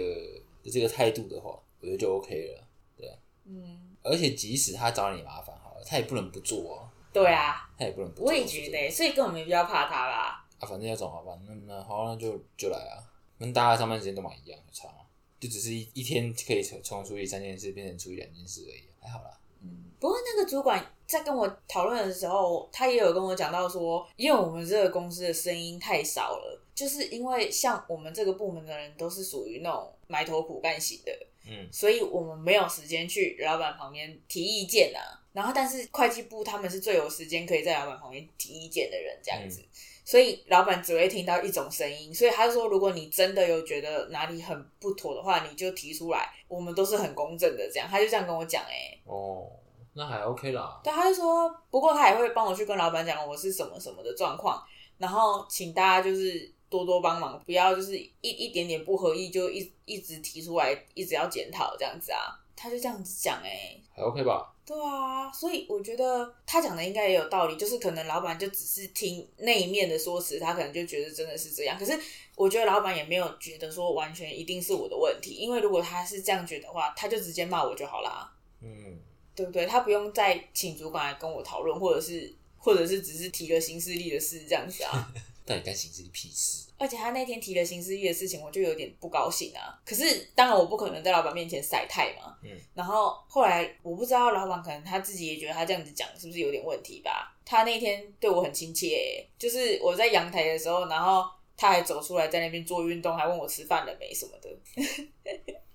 [0.65, 2.67] 这个态度的话，我觉得就 OK 了。
[2.97, 8.27] 对啊，嗯，而且即使他找你麻烦好了，他也不能不做啊，对啊，他也不能不做。
[8.29, 10.43] 我也觉得，所以根本没必要怕他啦。
[10.59, 13.05] 啊，反正要找麻烦，那那好，那就就来啊，
[13.39, 15.05] 跟大家上班时间都蛮一样，有差吗？
[15.39, 19.39] 就只是一一天可以从从处理三件事变成处理两件事而已，还好啦。
[19.61, 31.13] 嗯不过那个主管在跟我讨论的时候，他也有跟我讲到说，因为我们这个公司的声音太少了，就是因为像我们这个部门的人都是属于那种埋头苦干型的，
[31.47, 35.21] 嗯，所以我们没有时间去老板旁边提意见啊。
[35.35, 39.63] 然后，但是会计部他们是最有时间可以在老板旁边提意见的人，这样子。
[40.05, 47.67] 所以老板只会听到一种声音，所以他说，如果你真的有觉得哪里很不妥的话，你就提出来，我们都是很公正的。
[47.73, 49.47] 这样，他就这样跟我讲，哎，哦，
[49.95, 50.81] 那还 OK 啦。
[50.83, 54.63] 对，他就说，不过他也会帮我去跟老板讲我是什么什么的状况，
[54.99, 62.39] 然后请大家就是多多帮忙，不要就是一一点点不合意就一一直提出来，一直要检讨这样子啊。
[62.55, 64.49] 他就这样子讲，哎，还 OK 吧？
[64.65, 71.77] 对啊，所以我觉得他讲的应该也有道理，就是可能老板就只是听那一面的说辞，他可能就觉得真的是这样。
[71.77, 71.99] 可是
[72.37, 78.97] 我觉得老板也没有觉得说完全一定是我的问题，因为如果他是这样觉得的话，他就直接骂我就好啦，嗯，
[79.35, 79.67] 对不对？
[79.67, 85.13] 他不用再请主管来跟我讨论，或者是或者是只是提了行事历的事这样子啊。
[85.45, 86.69] 到底干行事历屁事？
[86.79, 89.77] 而且他那天提了行事历的事情，我就有点不高兴啊。
[89.85, 92.37] 可是当然我不可能在老板面前晒太嘛。
[92.45, 92.51] 嗯。
[92.75, 97.37] 然后后来我不知道老板可能他自己也觉得他这样子讲是不是有点问题吧？
[97.45, 101.25] 他那天对我很亲切、就是我在阳台的时候，然后
[101.57, 104.49] 他还走出来在那边做运动，还问我吃饭了没什么的。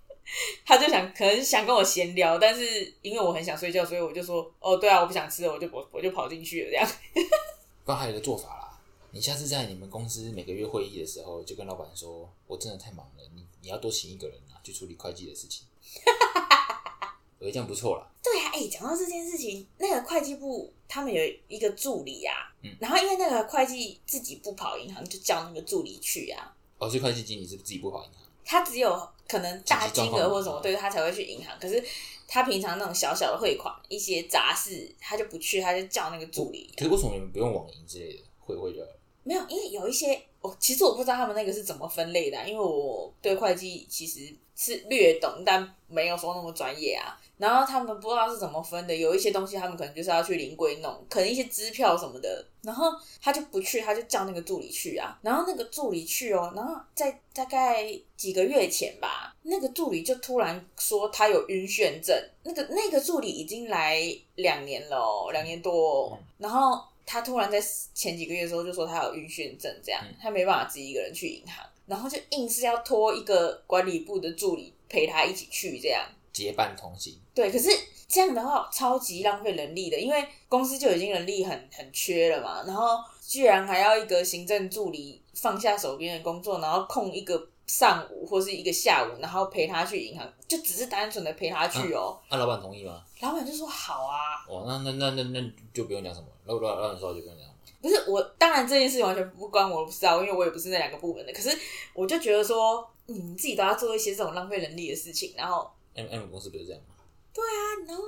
[0.65, 6.87] 他就想可能想跟我闲聊，但是因为我很想睡觉，所以我就说哦对啊，我不想吃了，我就我我就跑进去了这样。
[7.85, 8.79] 不然还有一个做法啦，
[9.11, 15.65] 你下次在你们公司每个月会议的时候，就跟老板说，我真的太忙了，你你要多请一个人啊，去处理会计的事情。
[17.39, 18.07] 我觉得这样不错啦。
[18.21, 26.53] 对啊，哎、讲到这件事情，那个会计部他们有一个助理啊，嗯然后因为那个会计自己不跑银行，就叫那个助理去啊。
[26.79, 28.26] 哦，所以会计经理是自己不跑银行。
[28.49, 31.53] 他只有可能大金额或什么，对他才会去银行。
[31.59, 31.83] 可是
[32.29, 36.73] 他平常那种小小的汇款、一些杂事，他就不去，他就叫那个助理。
[36.77, 38.99] 可是为什么你们不用网银之类的汇汇就好了？
[39.23, 47.19] 没有，因为有一些，我其实我不知道他们那个是怎么分类的啊、因为我对会计其实是略懂，但没有说那么专业啊。
[47.37, 55.19] 然后他们不知道是怎么分的，有一些东西他们可能就是要去临柜弄，可能一些支票什么的，然后他就不去，他就叫那个助理去啊。
[55.21, 62.15] 然后那个助理去哦，然后在大概几个月前吧，那个助理就突然说他有晕眩症。
[62.41, 64.01] 那个那个助理已经来
[64.35, 67.57] 两年了哦，两年多、哦，然后他突然在
[67.95, 76.05] 前几个月的时候就说他有晕眩症，这样他没办法自己一个人去银行，然后就硬是要拖一个管理部的助理陪他一起去，这样。
[76.33, 77.67] 结伴同行，对，可是
[78.07, 92.17] 这样的话超级浪费人力的，因为公司就已经人力很很缺了嘛，然后居然还要一个行政助理放下手边的工作，然后空一个上午或是一个下午，然后陪他去银行，就只是单纯的陪他去哦。
[92.31, 93.03] 那、老板同意吗？
[93.21, 97.45] 老板就说好啊，哦，那那那那那就不用讲什么那，老老老板说就不用讲。
[97.79, 101.31] 不是我，当然这件事情完全不关我的事啊，因为我也不是那两个部门的。
[101.31, 101.55] 可是
[101.93, 106.95] 我就觉得说，你们自己都要做一些这种浪费人力的事情，然后 M M 公司不是这样吗？
[107.33, 108.03] 对啊，然后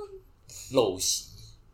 [0.72, 1.26] 陋习，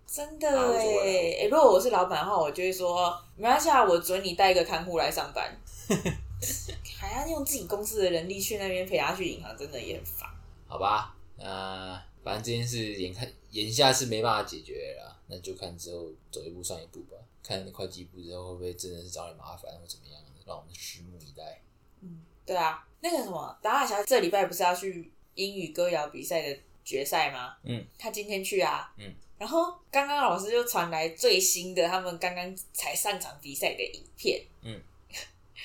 [0.07, 5.51] 真的哎、欸，如果我是老板的话，我就会说，没关系啊，我准你带一个看护来上班，
[7.07, 10.29] 还要用自己公司的人力去那边陪他去银行，真的也很烦。
[10.67, 11.17] 好吧？
[11.39, 17.17] 那反正这件事眼看眼下是没办法解决了啦，那就看之后走一步算一步吧。
[17.43, 21.63] 看会计部之后会不会真的是找你麻烦或怎么样的，让我们拭目以待。
[22.01, 27.57] 嗯对啊，那个什么达尔小姐这礼拜不是要去英语歌谣比赛的决赛吗？
[27.65, 28.93] 嗯，他今天去啊。
[28.99, 29.15] 嗯。
[29.39, 34.45] 然后刚刚老师就传来最新的他们刚刚才上场比赛的影片。
[34.63, 34.81] 嗯。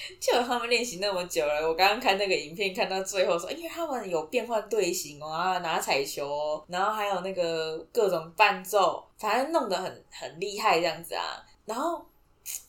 [0.20, 11.44] 就他们练习那么久了，我刚刚看那个影片，看到最后说，因为他们有变换队形哦，啊拿彩球哦，然后还有那个各种伴奏，反正弄得很很厉害这样子啊。
[11.66, 12.04] 然后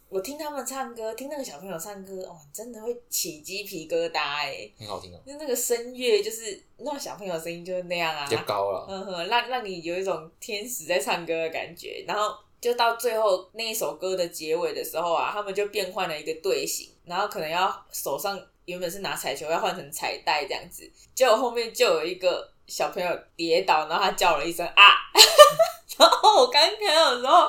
[0.08, 8.86] 我听他们唱歌，听那个小朋友唱歌，哦，真的会起鸡皮疙瘩哎，很好听哦，就那个声乐，就是那小朋友声音就是那样啊，比较高了。
[8.90, 12.04] 嗯哼，让让你有一种天使在唱歌的感觉。
[12.06, 20.88] 然后就到最后那一首歌的结尾的时候啊，他们就变换了一个队形，然后可能要手上原本是拿彩球，要换成彩带这样子。
[21.12, 24.94] 结果后面就有一个小朋友跌倒，然后他叫了一声啊，
[25.98, 27.48] 然后我刚看到的时候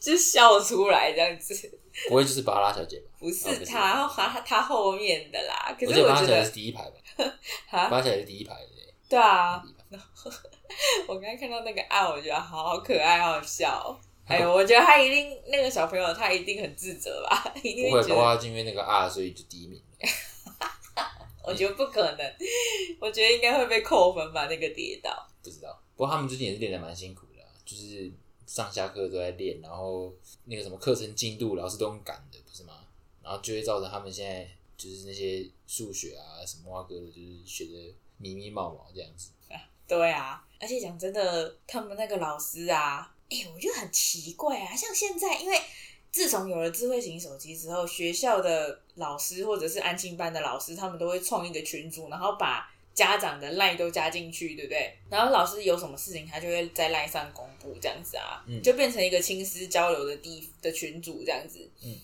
[0.00, 1.80] 就笑出来这样子。
[2.08, 3.10] 不会就是巴拉小姐吧？
[3.18, 5.76] 不是哦不是他，然后他他后面的啦。
[5.78, 6.96] 可是我觉得拉小姐是第一排吧？
[7.66, 8.68] 哈，巴拉小姐是第一排的，
[9.08, 9.60] 对啊，
[11.08, 14.00] 我刚刚看到那个啊，我觉得好可爱，好好笑。
[14.28, 19.80] 哎呦，我觉得他一定那个小朋友他一定很自责吧， 一定不会，觉得，搞不好因为那个啊，所以就第一名。
[21.46, 22.34] 我觉得不可能，
[22.98, 25.28] 我觉得应该会被扣分吧，那个跌倒。
[25.42, 28.10] 不知道，不过他们最近也是练的蛮辛苦的啊、就是
[28.46, 30.10] 上下课都在练，然后
[30.46, 32.80] 那个什么课程进度老师都很赶的，不是吗？
[33.22, 39.30] 然后就会造成他们现在就是那些数学啊什么啊哥的，就是学的迷迷毛毛这样子。
[39.86, 45.60] 对啊，而且讲真的，他们那个老师啊，哎、我觉得很奇怪啊，像现在因为。
[46.14, 54.96] 自从有了智慧型手机之后，学校的老师或者是安心班的老师，他们都会创一个群组，然后把家长的赖都加进去，对不对？
[55.10, 61.68] 然后老师有什么事情，他就会在赖上公布，这样子啊，嗯就变成一个亲师交流的地的群组这样子。
[61.82, 61.98] 嗯，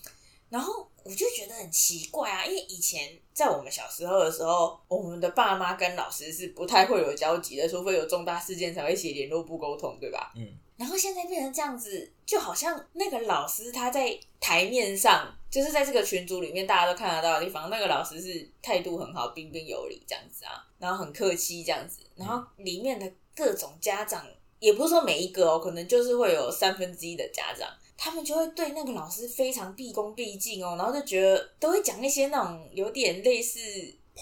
[0.49, 10.33] 然后我就觉得很奇怪啊，因为以前在我们小时候的时候，我们的爸妈跟老师是不太会有交集的，除非有重大事件才会写联络簿沟通，对吧？
[10.35, 10.49] 嗯，
[10.81, 24.27] 然后现在变成这样子，就好像那个老师他在台面上，就是在这个群组里面大家都看得到的地方，那个老师是态度很好、彬彬有礼这样子啊，然后很客气这样子，然后里面的各种家长，
[24.59, 27.69] 也不是说每一个哦，可能就是会有三分之一的家长。
[28.03, 33.61] 他们就会对那个老师非常毕恭毕敬哦，然后就觉得都会讲一些那种有点类似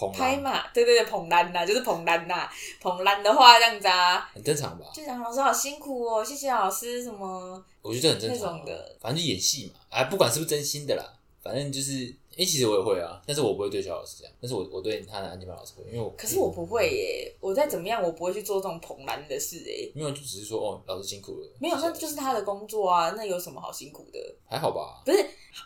[0.07, 4.85] 拍嘛，对对对，捧烂呐，就是捧烂呐，捧烂的话这样子啊，很正常吧？
[4.93, 8.51] 就讲老师好辛苦哦，谢谢老师什么，我觉得这很正常、啊。
[8.51, 11.03] 那种的，反正就演戏嘛，哎，不管是不是真心的啦，
[11.43, 24.19] 反正就是，哎、其实我也会啊，但是我不会对小老师这样，但是我我对他的安全班老师会，因为我可是我不会耶，我再怎么样我不会去做这种捧篮的事哎，没有，就只是说哦，老师辛苦了，没有，那就是他的工作啊，那有什么好辛苦的？
[24.47, 25.03] 还好吧？
[25.05, 25.17] 不是，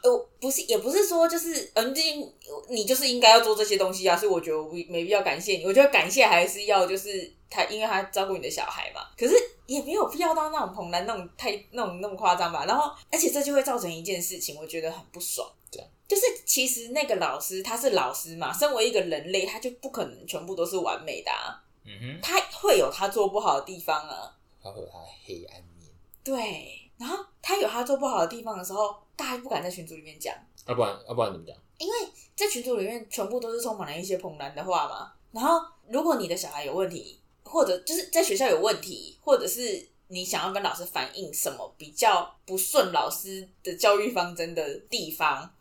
[0.01, 2.33] 呃，不是，也不是说就是，嗯，你
[2.69, 5.65] 你就是应该要做这些东西啊，所以我觉得我不没必要感谢你。
[5.65, 9.01] 我觉得感谢还是要就是他，因为他照顾你的小孩嘛。
[9.15, 9.35] 可是
[9.67, 12.65] 也没有必要到那种捧篮那种太那种那么夸张吧。
[12.65, 15.47] 然后，而且这就会造成一件事情，我觉得很不爽。
[16.13, 24.31] 就是其实那个老师他是老师嘛，身为一个人类，他就不可能全部都是完美的啊，嗯哼，他会有他做不好的地方啊。
[24.61, 25.89] 他会有他的黑暗面，
[26.23, 30.31] 对，然后他有他做不好的地方的时候，大家不敢在群组里面讲。
[30.67, 31.55] 要、不然要、不然怎么讲？
[31.79, 31.95] 因为
[32.35, 35.11] 在群组里面全部都是充满了一些捧篮的话嘛。
[35.31, 45.51] 然后，如果你的小孩有问题，或者就是在学校有问题，或者是你想要跟老师反映什么比较不顺老师的教育方针的地方，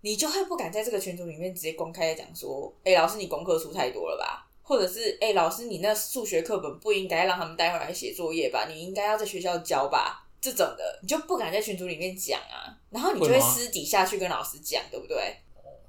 [0.00, 8.66] 你就会不敢在这个群组里面直接公开的讲说：“哎、老师，你功课出太多了吧？”或者是“哎、老师，你那数学课本不应该让他们带回来写作业吧？
[8.68, 15.36] 你应该要在学校教吧？”这种的，你就不敢在群组里面讲啊，然后你就会私底下去跟老师讲，对不对？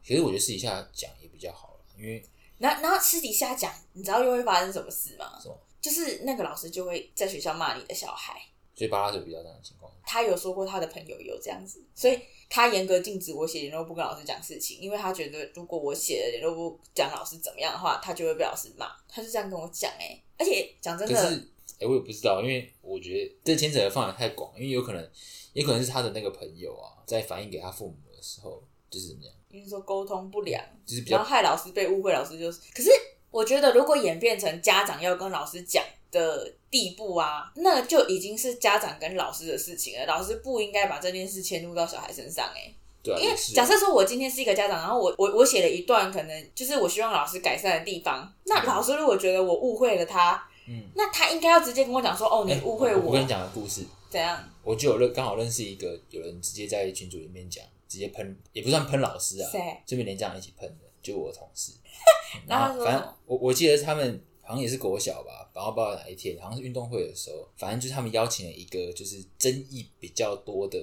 [0.04, 2.22] 其实我觉得私底下讲也比较好了，因为
[2.58, 5.40] 然后然后私底下讲，你知道又会发生什么事吗？
[5.42, 8.42] 什么就是那个老师就会在学校骂你的小孩。
[8.76, 9.90] 所以巴拉就比较这样的情况。
[10.06, 12.20] 他有说过他的朋友有这样子，所以
[12.54, 18.92] 他严格禁止我写联络簿跟老师讲事情，因为他觉得如果我写了联络簿讲老师怎么样的话，他就会被老师骂。
[19.08, 21.36] 他就这样跟我讲哎、而且讲真的，可是，
[21.80, 25.12] 哎、我也不知道，因为我觉得这牵扯的范围太广，因为有可能，
[25.54, 32.60] 也可能是他的那个朋友啊，在反映给他父母的时候，就是怎么样，因为说沟通不良，就是比较然后害老师被误会，老师就是。
[32.74, 32.90] 可是
[33.30, 35.82] 我觉得，如果演变成家长要跟老师讲
[36.12, 40.06] 的地步啊，那就已经是家长跟老师的事情了。
[40.06, 53.08] 老师不应该把这件事迁入到小孩身上、欸，对啊，因为假设说我今天是一个家长，然后我我我写了一段可能就是我希望老师改善的地方，那嗯老师如果觉得我误会了他，嗯，那他应该要直接跟我讲说，哦，你哎误会我。
[53.08, 54.38] 我跟你讲个故事，怎样？
[54.64, 59.60] 我就有认刚好认识一个有人直接在群组里面讲，直接喷，也不算喷老师啊，谁？
[59.86, 61.72] 就连连家长一起喷的，就我同事。
[62.48, 70.78] 然后反正我我记得他们好像也是国小吧，然后不知道哪一天，好像是运动会的时候，反正就是他们邀请了一个就是争议比较多的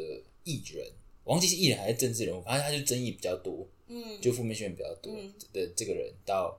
[0.44, 0.86] 艺人，
[1.24, 6.58] 我忘记是艺人还是政治人物，反正他就争议比较多，嗯，就负面新闻比较多嗯的这个人到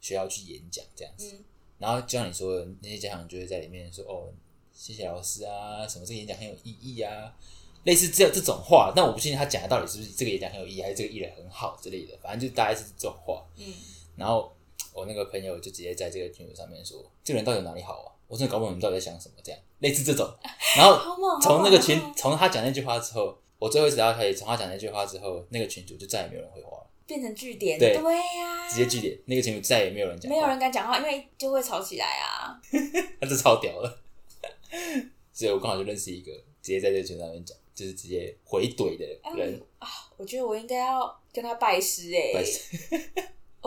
[0.00, 1.32] 学校去演讲这样子。
[1.32, 1.44] 嗯
[1.78, 4.32] 然后就像你说的，那些家长就会在里面说：“哦，
[4.72, 7.36] 谢谢老师啊，什么这个演讲很有意义啊。”
[7.84, 13.46] 类似这这种话，但我不确定他讲的到底是不是这个演讲很有意义，还是这个艺人很好之类的，反正就大概是这种话。
[13.58, 13.74] 嗯，
[14.16, 14.55] 然后
[14.96, 18.08] 我那个朋友就直接在这个群组上面说，这个人到底有哪里好啊？
[18.26, 20.26] 我真的搞不懂你们到底在想什么，这样类似这种。
[20.76, 20.98] 然后！
[21.40, 32.58] 从那个群从他讲那句话之后，我最后一次聊到可以从他讲那句话之后，那个群主就再也没有人回话了，变成据点，对呀，直接据点，那个群主再也没有人讲话，没有人敢讲话，因为就会吵起来啊。
[33.20, 34.00] 他这超屌了。
[35.32, 36.32] 所以我刚好就认识一个
[36.62, 39.04] 直接在这个群上面讲，就是直接回怼的
[39.36, 39.86] 人，啊，
[40.16, 42.76] 我觉得我应该要跟他拜师哎、拜 师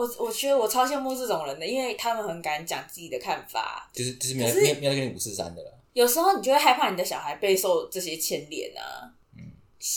[0.00, 3.90] 我我觉得我超羡慕这种人的，因为他们很敢讲自己的看法。
[3.92, 5.78] 就是就是没有没有没有跟你五四三的了。
[5.92, 9.12] 有时候你就会害怕你的小孩备受这些牵连啊。
[9.36, 9.42] 嗯，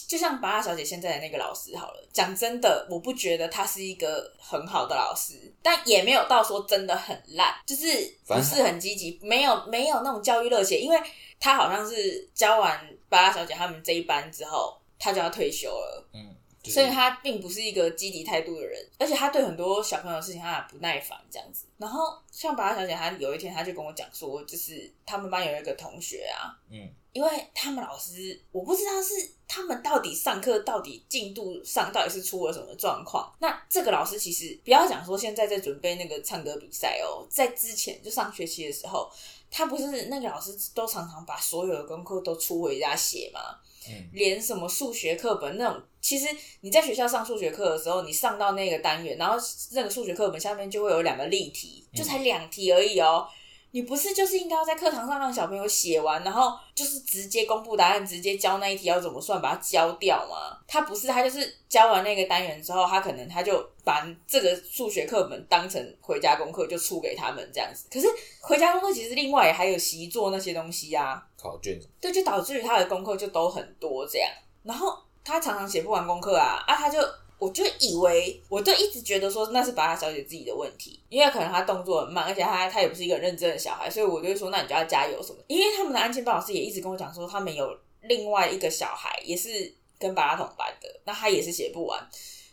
[0.09, 7.85] 就像巴拉小姐现在的那个老师好了，讲真的，我不觉得他是一个很好的老师，但也没有到说真的很烂，就是
[8.27, 10.99] 不是很积极，没有没有那种教育热血，因为
[11.39, 12.77] 他好像是教完
[13.07, 16.09] 巴拉小姐他们这一班之后，他就要退休了。
[16.13, 16.33] 嗯，就是、
[16.71, 21.65] 所以他并不是一个积极态度的人，而且他对很多小朋友的事情他很不耐烦这样子。
[21.77, 33.29] 然后像巴拉小姐，她有一天她就跟我讲说，就是他们班有一个同学啊，嗯，因为他们老师我不知道是他们到底上课到底进度上到底是出了什么状况。
[33.39, 39.11] 那这个老师其实不要讲说现在在准备那个唱歌比赛哦，在之前就上学期的时候，
[39.51, 43.59] 他不是那个老师都常常把所有的功课都出回家写吗？
[43.89, 46.27] 嗯连什么数学课本那种，其实
[46.61, 49.35] 你在学校上数学课的时候，你上到那个单元，然后
[49.71, 53.27] 那个数学课本下面就会有两个例题，就才两题而已哦。
[53.73, 60.55] 你不是就是应该要在课堂上让小朋友写完，然后就是直接公布答案，直接教那一题要怎么算，把它教掉吗？
[60.67, 67.87] 他不是，他就是教完那个单元之后，他可能他就把这个数学课本当成回家功课就出给他们这样子。
[67.91, 68.07] 可是
[68.41, 74.29] 回家功课其实另外也还有习作那些东西啊，考卷对，就导致于他的功课就都很多这样，
[74.61, 76.99] 然后他常常写不完功课啊，啊，他就
[77.43, 85.39] 我就以为，我就一直觉得说那是巴拉小姐自己的问题，因为可能她动作很慢，而且她她也不是一个很认真的小孩，所以我就会说那你就要加油什么。
[85.47, 92.09] 因为他们的安亲班老师也一直跟我讲说，他们有另外一个小孩也是跟巴拉同班的，那他也是写不完。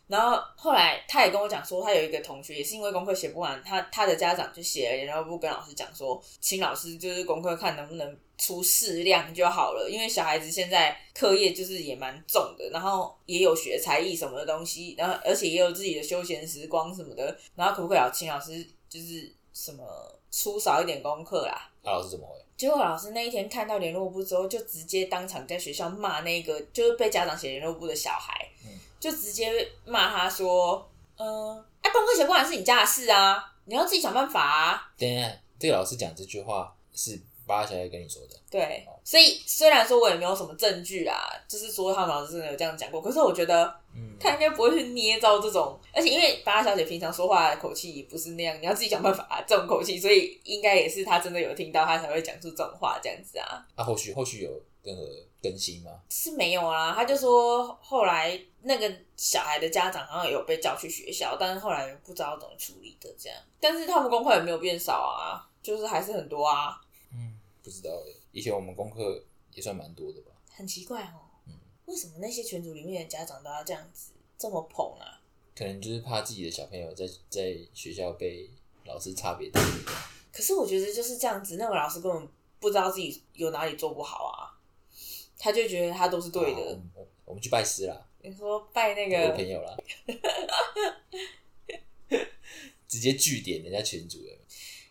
[0.08, 19.84] 然后后来他也跟我讲说，他有一个同学也是因为功课写不完，他他的家长就写了联络簿跟老师讲说，请老师就是功课看能不能出适量就好了，因为小孩子现在课业就是也蛮重的，然后也有学才艺什么的东西，然后而且也有自己的休闲时光什么的，然后可不可以请老师就是什么
[20.30, 21.70] 出少一点功课啦？
[21.82, 22.34] 那、老师怎么回？
[22.56, 29.50] 结果老师那一天看到联络部之后，就直接当场在学校骂那个就是被家长写联络部的小孩，嗯就直接
[29.86, 34.92] 骂他说：“嗯、哎、功课写不完是你家的事啊，你要自己想办法啊。
[34.98, 37.18] 等一下，这个老师讲这句话是
[37.50, 53.66] 巴小姐跟你说的，”对，所以虽然说我也没有什么证据啊，就是说他们老师真的有这样讲过，可是我觉得嗯，他应该不会去捏造这种，而且因为巴小姐平常说话的口气也不是那样，你要自己想办法、啊、这种口气，所以应该也是他真的有听到，他才会讲出这种话这样子啊。
[53.74, 54.50] 啊，后续后续有
[54.82, 55.02] 任何
[55.42, 55.90] 更新吗？
[56.08, 63.38] 是没有啊，他就说后来那个小孩的家长好像有被叫去学校，但是后来不知道怎么处理的这样。
[63.58, 66.89] 但是他们功课也没有变少啊，就是还是很多啊，嗯，
[67.62, 68.16] 不知道诶。
[68.32, 70.32] 以前我们功课也算蛮多的吧？
[70.50, 71.28] 很奇怪哦。
[71.46, 71.54] 嗯
[71.86, 75.20] 为什么那些群组里面的家长都要这样子这么捧啊？
[75.56, 78.48] 可能就是怕自己的小朋友在在学校被
[78.84, 79.84] 老师差别待遇。
[80.32, 82.28] 可是我觉得就是这样子，那个老师根本
[82.60, 84.54] 不知道自己有哪里做不好啊，
[85.36, 86.56] 他就觉得他都是对的。
[86.56, 89.76] 好我们我我们去拜师啦，你说拜那个我朋友啦，
[92.86, 94.38] 直接据点人家群主了。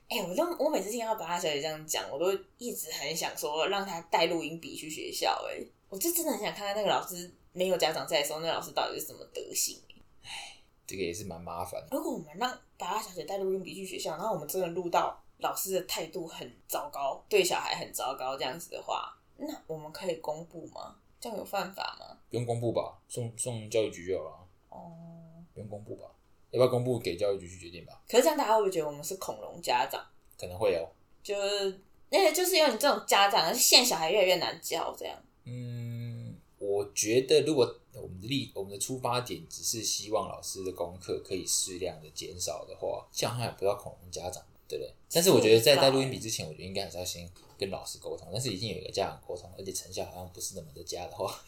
[0.10, 9.82] 哎、我都我每次听到巴拉小姐这样讲，我都一直很想说让她带录音笔去学校、哎，我就真的很想看看那个老师没有家长在的时候，那个老师到底是什么德行、
[10.24, 10.30] 哎
[10.88, 11.90] 这个也是蛮麻烦的。
[11.92, 20.96] 如果我们让巴拉小姐带录音笔去学校，然后我们真的录到老师的态度很糟糕，对小孩很糟糕这样子的话，那我们可以公布吗？
[21.20, 22.18] 这样有犯法吗？
[22.32, 26.10] 不用公布吧，送送教育局就好了啊，哦，不用公布吧？
[26.52, 28.02] 要不要公布给教育局去决定吧？
[28.10, 30.04] 可是这样大家会不会觉得我们是恐龙家长？
[30.38, 30.90] 可能会有。
[31.22, 35.16] 就是那个就是因为你这种家长，现在小孩越来越难教，这样。
[35.46, 44.94] 嗯，我觉得如果我们的立我们的出发点只是希望老师的功课可以适量的减少的话，这样还不到恐龙家长，对不对？
[45.12, 48.28] 但是我觉得在带录音笔之前，我觉得应该还是要先跟老师沟通。
[48.32, 51.44] 但是已经有一个家长沟通，而且成效好像不是那么的佳的话，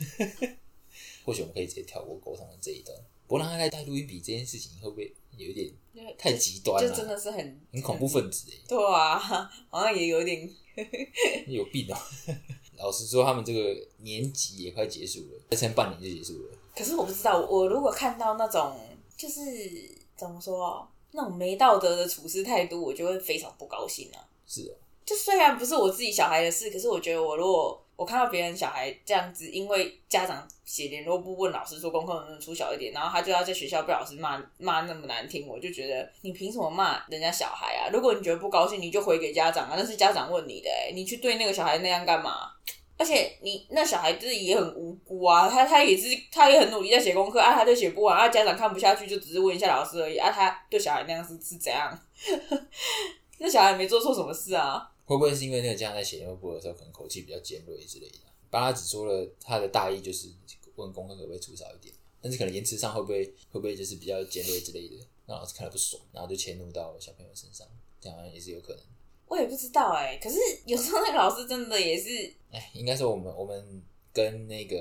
[1.25, 2.97] 或许我们可以直接跳过沟通的这一段。
[3.31, 5.71] 不过让他来带录音笔这件事情，会不会有一点
[6.17, 9.17] 太极端了、就真的是很很恐怖分子哎、对啊，
[9.69, 10.53] 好像也有点
[11.47, 11.95] 有病哦、
[12.75, 16.57] 老实说，他们这个年级也快结束了，再撑半年就结束了。
[16.75, 18.77] 可是我不知道，我如果看到那种
[19.15, 19.41] 就是
[20.17, 24.19] 怎么说那种没道德的处事态度，我就会非常不高兴啊。
[24.45, 24.75] 是哦，
[25.05, 37.89] 就虽然不是我自己小孩的事，可是我觉得我如果我看到别人小孩这样子，因为家长写联络簿问老师说功课能不能出小一点，然后他就要在学校被老师骂骂那么难听，我就觉得你凭什么骂人家小孩啊？
[37.93, 42.51] 如果你觉得不高兴，你就回给家长啊，那是家长问你的、欸，你去对那个小孩那样干嘛？
[42.97, 51.99] 而且你那小孩自己也很无辜啊，他他也是他也很努力在写功课啊，他就写不完啊，家长看不下去就只是问一下老师而已啊，他对小孩那样是是怎样？
[53.37, 54.90] 那小孩没做错什么事啊？
[55.11, 58.19] 会不会是因为那个家长在写联络簿的时候，可能口气比较尖锐之类的？
[58.49, 60.29] 帮他只说了他的大意，就是
[60.75, 64.95] 问功课可不可以出少一点，但是可能言辞上会不会会不会就是比较尖锐之类的，
[65.25, 67.67] 让老师看了不爽，然后就迁怒到小朋友身上，
[67.99, 68.81] 这样也是有可能。
[69.27, 73.83] 我也不知道哎、可是有时候那个老师真的也是，哎，应该说我们我们
[74.13, 74.77] 跟那个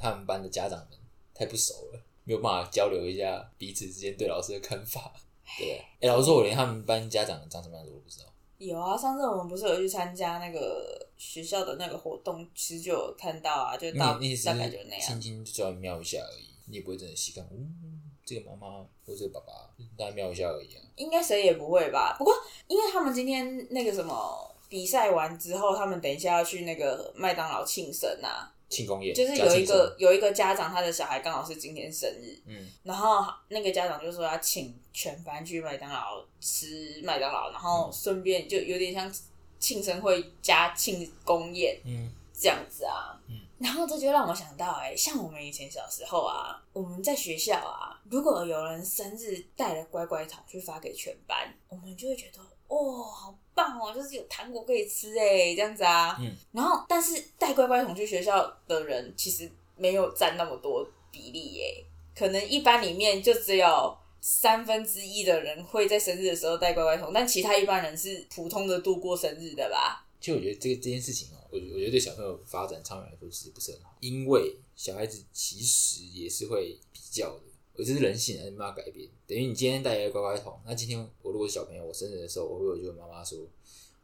[0.00, 0.98] 他们班的家长们
[1.34, 5.12] 太不熟了，没有办法交流一下彼此之间对老师的看法，
[5.58, 5.78] 对？
[6.00, 8.31] 哎，老师说，我连他们班家长长什么样子我都不知道。
[8.62, 15.20] 有啊，上次我们不是有去参加那个学校的那个活动，其实就有看到啊，就大你你只大概就那样轻。
[15.20, 19.52] 轻就叫人瞄一下而已，你也不会真的细看，嗯，这个妈妈或这个爸爸，
[19.98, 20.82] 大概瞄一下而已啊。
[20.96, 22.14] 应该谁也不会吧？
[22.18, 22.32] 不过
[22.68, 39.12] 因为他们今天那个什么比赛完之后，他们等一下要去那个麦当劳庆生啊，庆功宴就是有一个有一个家长，他的小孩刚好是今天生日，嗯，然后那个家长就说要请全班去麦当劳吃麦当劳，然后顺便就有点像
[39.58, 43.20] 庆生会加庆功宴，嗯，这样子啊。
[43.28, 43.36] 嗯。
[43.58, 53.32] 然后这就让我想到、哎，像我们以前小时候啊，我们在学校啊，如果有人生日带了乖乖桶去发给全班，我们就会觉得，哦，好
[53.62, 56.16] 棒哦，就是有糖果可以吃哎，这样子啊。
[56.20, 56.34] 嗯。
[56.52, 61.84] 然后，但是带乖乖桶去学校的人其实没有占那么多比例耶，
[62.16, 63.96] 可能一班里面就只有。
[64.24, 70.06] 三分之一的人会在生日的时候带乖乖桶，但其他一般人是普通的度过生日的吧？
[70.20, 77.42] 其实我觉得这个这件事情哦，我我觉得对小朋友发展长远来说其实不是很好，因为小孩子其实也是会比较的，
[77.82, 79.08] 我这是人性，还是没办法改变。
[79.26, 83.40] 等于你今天带一个乖乖桶，那今天我如果是小朋友，我生日的时候，我会就问妈妈说，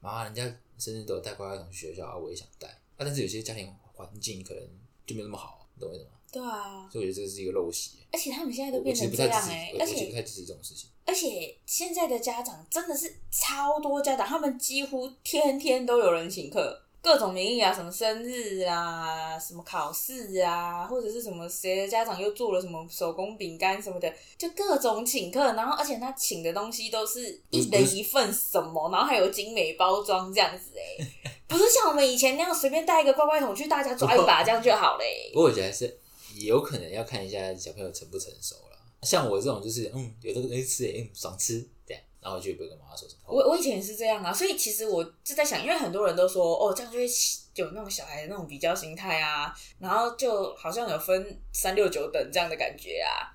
[0.00, 0.42] 妈妈，人家
[0.76, 2.66] 生日都有带乖乖桶去学校啊，我也想带。
[2.66, 4.62] 啊，但是有些家庭环境可能
[5.06, 6.10] 就没有那么好，你懂我意思吗？
[6.32, 7.98] 对啊，所以我觉得这是一个陋习。
[8.10, 10.90] 而且他们现在都变成这样哎、，支持我而且不太支持这种事情。
[11.06, 25.40] 而且现在的家长真的是超多家长，他们几乎天天都有人请客，各种名义啊，什么生日啊，什么考试啊，或者是什么谁的家长又做了什么手工饼干什么的，就各种请客。
[25.52, 31.06] 然后而且他请的东西都是一人一份什么，然后还有精美包装这样子哎、
[31.46, 35.98] 不是像我们以前那样随便带一个乖乖桶去大家抓一把这样就好嘞、不过我觉得还是
[36.34, 38.78] 也有可能要看一下小朋友成不成熟了。
[39.02, 43.20] 像我这种就是嗯，有这个东西吃诶，嗯，爽吃这样，然后就不会跟妈妈说什么。
[43.26, 47.06] 我我以前也是这样啊，所以其实我就在想，因为很多人都说哦，这样就会
[47.54, 53.30] 有那种小孩的那种比较心态啊，然后就好像有分三六九等这样的感觉啊。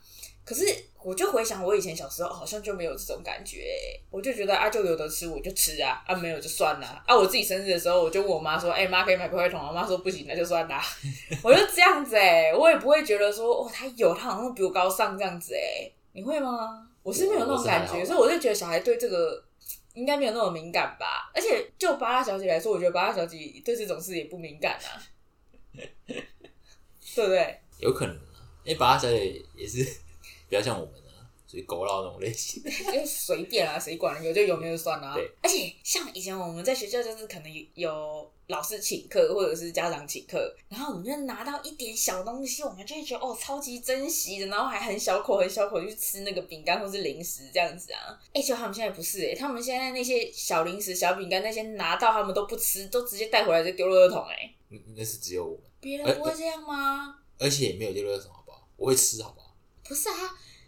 [0.45, 0.65] 可是
[1.01, 7.01] 我就回想我以前小时候，好像就没有这种感觉欸、我就觉得啊，就有的吃我就吃啊，啊没有就算了。
[7.07, 9.65] 啊，我自己生日的时候，我就问我妈说，哎、妈可以买乖乖桶？
[9.65, 10.83] 我妈说不行，那就算啦。
[11.41, 16.89] 我就这样子哎、我也不会觉得说哦，他有，他好像比我高尚这样子哎、你会吗？
[17.03, 19.43] 我是没有那种感觉，所以我就觉得小孩对这个
[19.93, 21.29] 应该没有那么敏感吧。
[21.35, 24.97] 而且就巴拉小姐来说，我觉得巴拉小姐对这种事也不敏感啊，
[26.07, 27.59] 对不对？
[27.79, 29.83] 有可能啊，因为拔小姐也是
[30.47, 31.02] 比较像我们啊，
[31.53, 32.63] 属于狗闹那种类型。
[32.91, 48.19] 就随便啊，谁管有就有，没有就算啦、对而且像以前我们在学校，就是可能有老师请客，或者是家长请客，然后我们就拿到一点小东西，我们就会觉得哦，超级珍惜的，然后还很小口很小口去吃那个饼干或是零食这样子啊。
[48.33, 57.19] 哎、就他们现在不是哎、他们现在那些小零食、小饼干那些拿到他们都不吃，都直接带回来就丢垃圾桶哎、那那是只有我们，别人不会这样吗？
[57.37, 58.67] 而且也没有丢垃圾桶，好不好？
[58.77, 59.55] 我会吃，好不好？
[59.87, 60.15] 不是啊，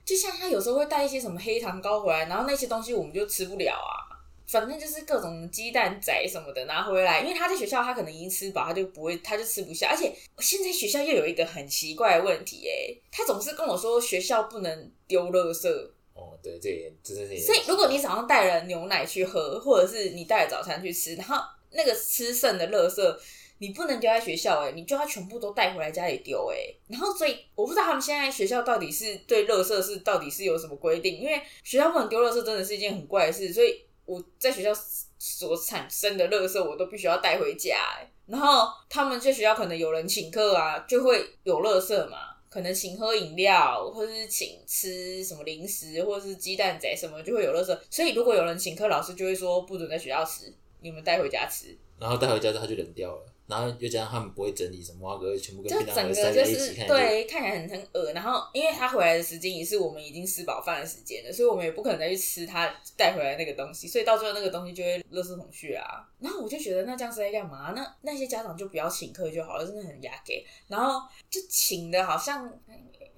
[0.06, 4.06] 就像他有时候会带一些什么黑糖糕回来，然后那些东西我们就吃不了啊。
[4.47, 9.89] 反正就是各种鸡蛋仔什么的拿回来，因为他在学校他可能已经吃饱，他就不会，他就吃不下。
[9.89, 15.68] 而且现在学校又有一个很奇怪的问题，哎，他总是跟我说学校不能丢垃圾，
[16.14, 17.39] 哦，对，这也这真是。
[17.39, 23.18] 所以如果你早上带了牛奶去喝，或者是你带了早餐去吃，然后那个吃剩的垃圾。
[23.58, 34.72] 你不能丢在学校哎、你就要全部都带回来家里丢哎、然后所以我不知道他们现在学校到底是对垃圾是到底是有什么规定，因为学校不能丢垃圾真的是一件很怪的事，所以我在学校
[35.18, 42.18] 所产生的垃圾我都必须要带回家、欸，然后他们在学校可能有人请客啊，就会有垃圾嘛，
[42.49, 47.76] 可能请喝饮料，或者是请吃什么零食，或者是鸡蛋仔什么，就会有垃圾。
[47.89, 51.76] 所以如果有人请客，老师就会说不准在学校吃，你们带回家吃。
[51.97, 58.12] 然后带回家之后他就冷掉了，然后又加上他们不会整理什么，哥全部跟就便当盒整个就塞在一起，是看对，看起来很很恶。
[58.14, 66.10] 然后，因为他回来的时间也是我们已经吃饱饭的时间了，所以我们也不可能再去吃他带回来那个东西，所以到最后那个东西就会垃圾桶去啊。
[66.20, 67.74] 然后我就觉得那这样是在干嘛？
[67.76, 70.46] 那那些家长就不要请客就好了，真的很压给。
[70.68, 72.50] 然后就请的好像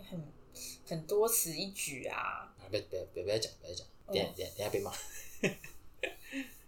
[0.09, 0.33] 很
[0.85, 2.17] 很多此一举啊。
[2.59, 4.91] 啊别别别别讲别讲，等一下等一下等一下被骂。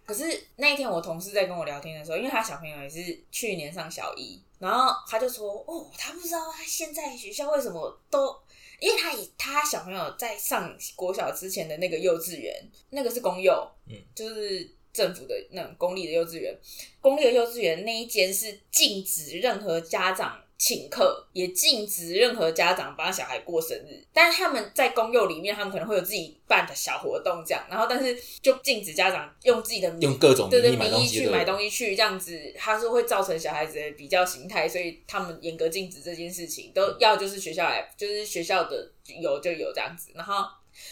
[0.10, 8.36] 可是那一天我同事在跟我聊天的时候，因为他小朋友也是去年上小一，然后他就说：“哦，他不知道他现在学校为什么都，
[8.80, 12.51] 因为他以他小朋友在上国小之前的那个幼稚园，
[12.89, 13.53] 那个是公幼，
[13.86, 16.57] 嗯，就是政府的那种公立的幼稚园，
[16.99, 40.43] 公立的幼稚园那一间是禁止任何家长。”请客也禁止任何家长帮小孩过生日，但是他们在公幼里面，他们可能会有自己办的小活动这样，然后但是就禁止家长用自己的名用各种对对名义去买东西去这样子，他是会造成小孩子的比较形态，所以他们严格禁止这件事情，都要就是学校来，就是学校的有就有这样子，然后。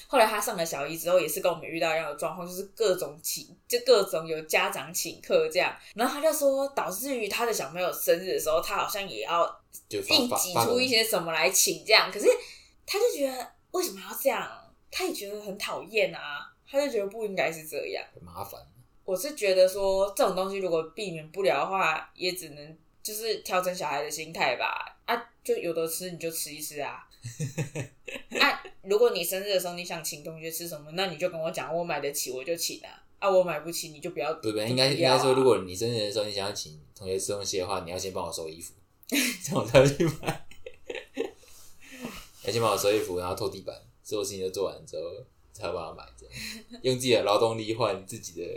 [0.07, 5.75] 后来他上了小一之后，也是跟我们遇到一样的状况，就是各种请，就各种有家长请客这样。
[5.95, 9.43] 然后他就说，导致于他的小朋友生日的时候，他好像也要
[9.89, 12.11] 硬挤出一些什么来请这样。
[12.11, 12.27] 可是
[12.85, 14.49] 他就觉得为什么要这样？
[14.89, 18.03] 他也觉得很讨厌啊，他就觉得不应该是这样。
[18.15, 18.59] 很麻烦。
[19.03, 24.97] 我是觉得说这种东西如果避免不了的话，也只能就是调整小孩的心态吧。
[25.05, 27.06] 啊，就有的吃你就吃一吃啊。
[28.39, 33.03] 啊，如果你生日的时候你想请同学吃什么，那你就跟我讲，我买得起我就请啊。
[33.19, 34.31] 啊，我买不起你就不要。
[34.35, 38.73] 对不对，应该应该说，如果你生日的时候你想要请同学吃东西的话，你要先帮我收衣服，
[39.09, 40.45] 这样我才会去买。
[42.43, 46.35] 要先帮我收衣服，然后拖地板，所有事情都做完之后，才会帮我买，这样
[46.83, 48.47] 用自己的劳动力换自己的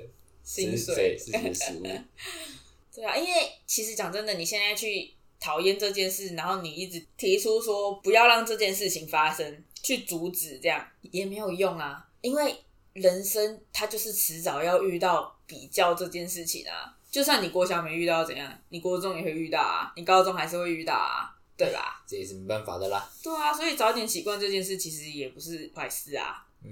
[0.44, 1.82] 薪水自己的食物。
[2.94, 12.06] 对啊，因为其实讲真的，你现在去讨厌这件事，然后你一直提出说不要让这件事情发生，去阻止这样也没有用啊。
[12.20, 12.54] 因为
[12.92, 16.94] 人生它就是迟早要遇到比较这件事情啊。
[17.10, 22.04] 就算你国小没遇到怎样，你国中也会遇到啊，你高中还是会遇到啊，对吧？
[22.06, 23.10] 这也是没办法的啦。
[23.22, 26.46] 对啊，所以早点习惯这件事其实也不是坏事啊。
[26.62, 26.70] 嗯，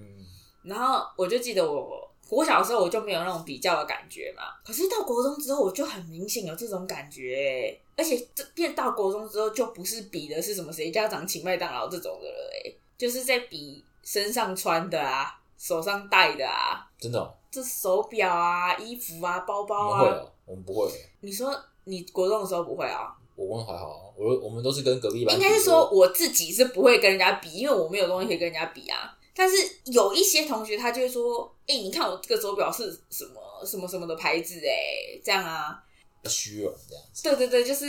[0.62, 20.90] 然后我就记得我国小的时候我就没有那种比较的感觉嘛，可是到国中之后我就很明显有这种感觉、欸，而且这变到国中之后就不是比的是什么谁家长请麦当劳这种的了、欸，就是在比身上穿的啊，手上戴的啊，真的、哦，这手表啊、衣服啊、包包啊，们会哦，我们不会。
[21.20, 23.14] 你说你国中的时候不会啊？
[23.36, 25.42] 我问还好啊，我我们都是跟隔壁班比。
[25.42, 29.16] 应该是说我自己是不会跟人家比，因为我没有东西可以跟人家比啊。
[29.38, 35.80] 但是有一些同学他就会说：“哎、你看我这个手表是什么什么什么的牌子哎，这样啊。
[36.24, 37.22] 虚荣这样”子。
[37.22, 37.86] 对对对，就是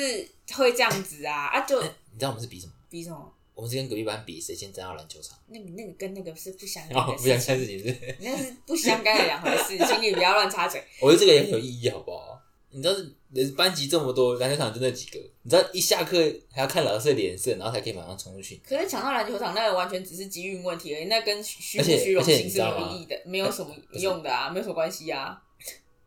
[0.56, 1.62] 会这样子啊啊！
[1.62, 2.74] 就你知道我们是比什么？
[2.88, 3.34] 比什么？
[3.56, 5.36] 我们是跟隔壁班比谁先站到篮球场。
[5.48, 10.82] 那个那个跟那个是不相干的不想看事情，事情是，那是不相干的两回事，请你不要乱插嘴。
[11.02, 12.39] 我觉得这个也很有意义，好不好？
[12.72, 16.18] 你知道是人班级这么多，篮球场就那几个，你知道一下课
[16.52, 18.62] 还要看老师的脸色，然后才可以马上冲出去。
[18.64, 25.42] 可是抢到篮球场，那个完全只是机运问题而已，那跟虚虚荣心是有意义的，没有什么用的啊，没有什么关系啊。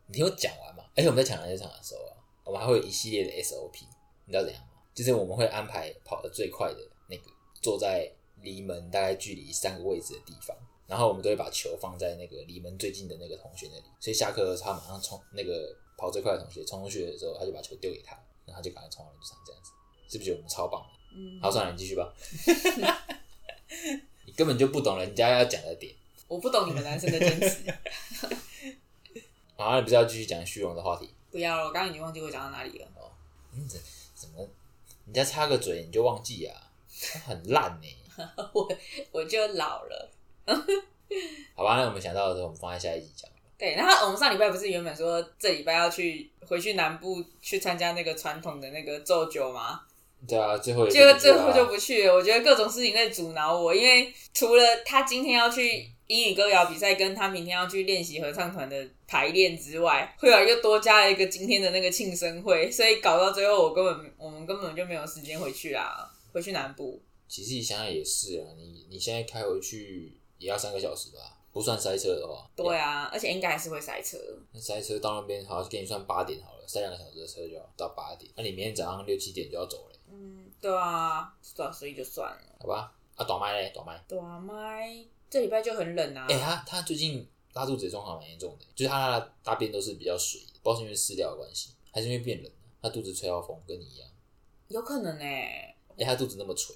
[0.07, 0.85] 你听我讲完嘛？
[0.97, 3.81] 而且我们在抢篮球场的时候啊，我们还会有一系列的 SOP，
[4.27, 4.69] 你知道怎样吗？
[4.95, 7.23] 就是我们会安排跑得最快的那个
[7.63, 8.07] 坐在
[8.43, 10.57] 离门大概距离三个位置的地方，
[10.87, 19.71] 然后我们都会把球放在那个离门最近的那个同学那里，所以下课的时候他马上冲那个跑最快的同学冲出去的时候，他就把球丢给他，然后他就赶快冲到篮球场这样子，
[20.09, 20.85] 是不是觉得我们超棒？
[21.15, 22.13] 嗯，好，算了，你继续吧。
[24.27, 25.95] 你根本就不懂人家要讲的点。
[26.27, 27.73] 我不懂你们男生的坚持。
[29.57, 31.09] 好，你不是要继续讲虚荣的话题？
[31.31, 32.89] 不要了，我刚刚已经忘记我讲到哪里了。
[33.53, 33.81] 嗯，怎
[34.15, 34.41] 怎么
[35.05, 36.73] 人家插个嘴你就忘记啊？
[37.25, 37.87] 很烂呢、
[38.53, 38.69] 我
[39.13, 40.11] 我就老了。
[41.55, 43.31] 好吧，那我们想到的时候，我们放在下一集讲。
[43.63, 49.81] 对，然后我们上礼拜不是原本说这礼拜要去回去南部去参加那个传统的那个奏酒吗？
[50.27, 52.13] 对啊，最后也结果最后就不去了。
[52.13, 67.01] 我觉得各种事情在阻挠我，因为除了他今天要去英语歌谣比赛，跟他明天要去练习合唱团的排练之外，会有又多加了一个今天的那个庆生会，所以搞到最后我根本我们根本就没有时间回去啊，回去南部。
[67.29, 71.39] 其实你想想也是啊，你你现在开回去也要三个小时吧？
[71.53, 74.17] 不算塞车的话，对啊，而且应该还是会塞车。
[74.53, 82.57] 那塞车到那边好像给你算八点好了，塞两个小时的车就要到八点，那你明天早上六七点就要走了，嗯，对啊，所以就算了。
[82.59, 82.93] 好吧？
[83.17, 84.03] 啊，短麦嘞，短麦。
[84.09, 86.27] 短麦这礼拜就很冷啊。
[86.31, 94.09] 哎、他他最近拉肚子的状况蛮严重的，就是他的大便都是比较水的，不知道是因为饲料的关系，还是因为变冷了，他肚子吹到风，跟你一样。
[94.69, 96.75] 有可能哎、哎、他肚子那么垂，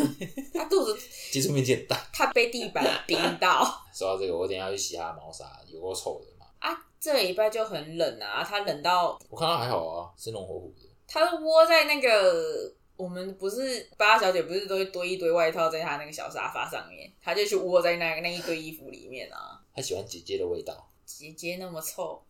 [0.54, 0.96] 他肚子
[1.32, 1.96] 接触面积很大。
[2.12, 6.46] 他被地板冰到 说到这个，我等一下要去洗他的毛砂，有够臭的嘛。
[6.58, 6.86] 啊。
[7.00, 10.88] 这个礼拜就很冷啊，他冷到我看到还好啊，生龙活虎的。
[11.06, 19.60] 他都窝在那个我们不是八小姐不是都会堆一堆外套在他那个小沙发上面，他就去窝在那那一堆衣服里面啊。
[19.74, 20.90] 他喜欢姐姐的味道。
[21.04, 22.24] 姐姐那么臭，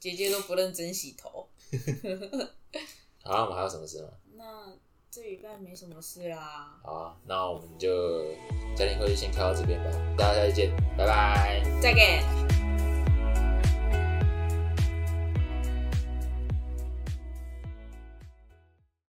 [0.00, 1.46] 姐姐都不认真洗头。
[3.22, 4.08] 好，我们还有什么事吗？
[4.34, 4.74] 那
[5.14, 8.24] 这礼拜没什么事啦，好啊，那我们就
[8.74, 11.62] 家庭课就先开到这边吧，大家再见，拜拜。
[11.82, 12.22] 再见。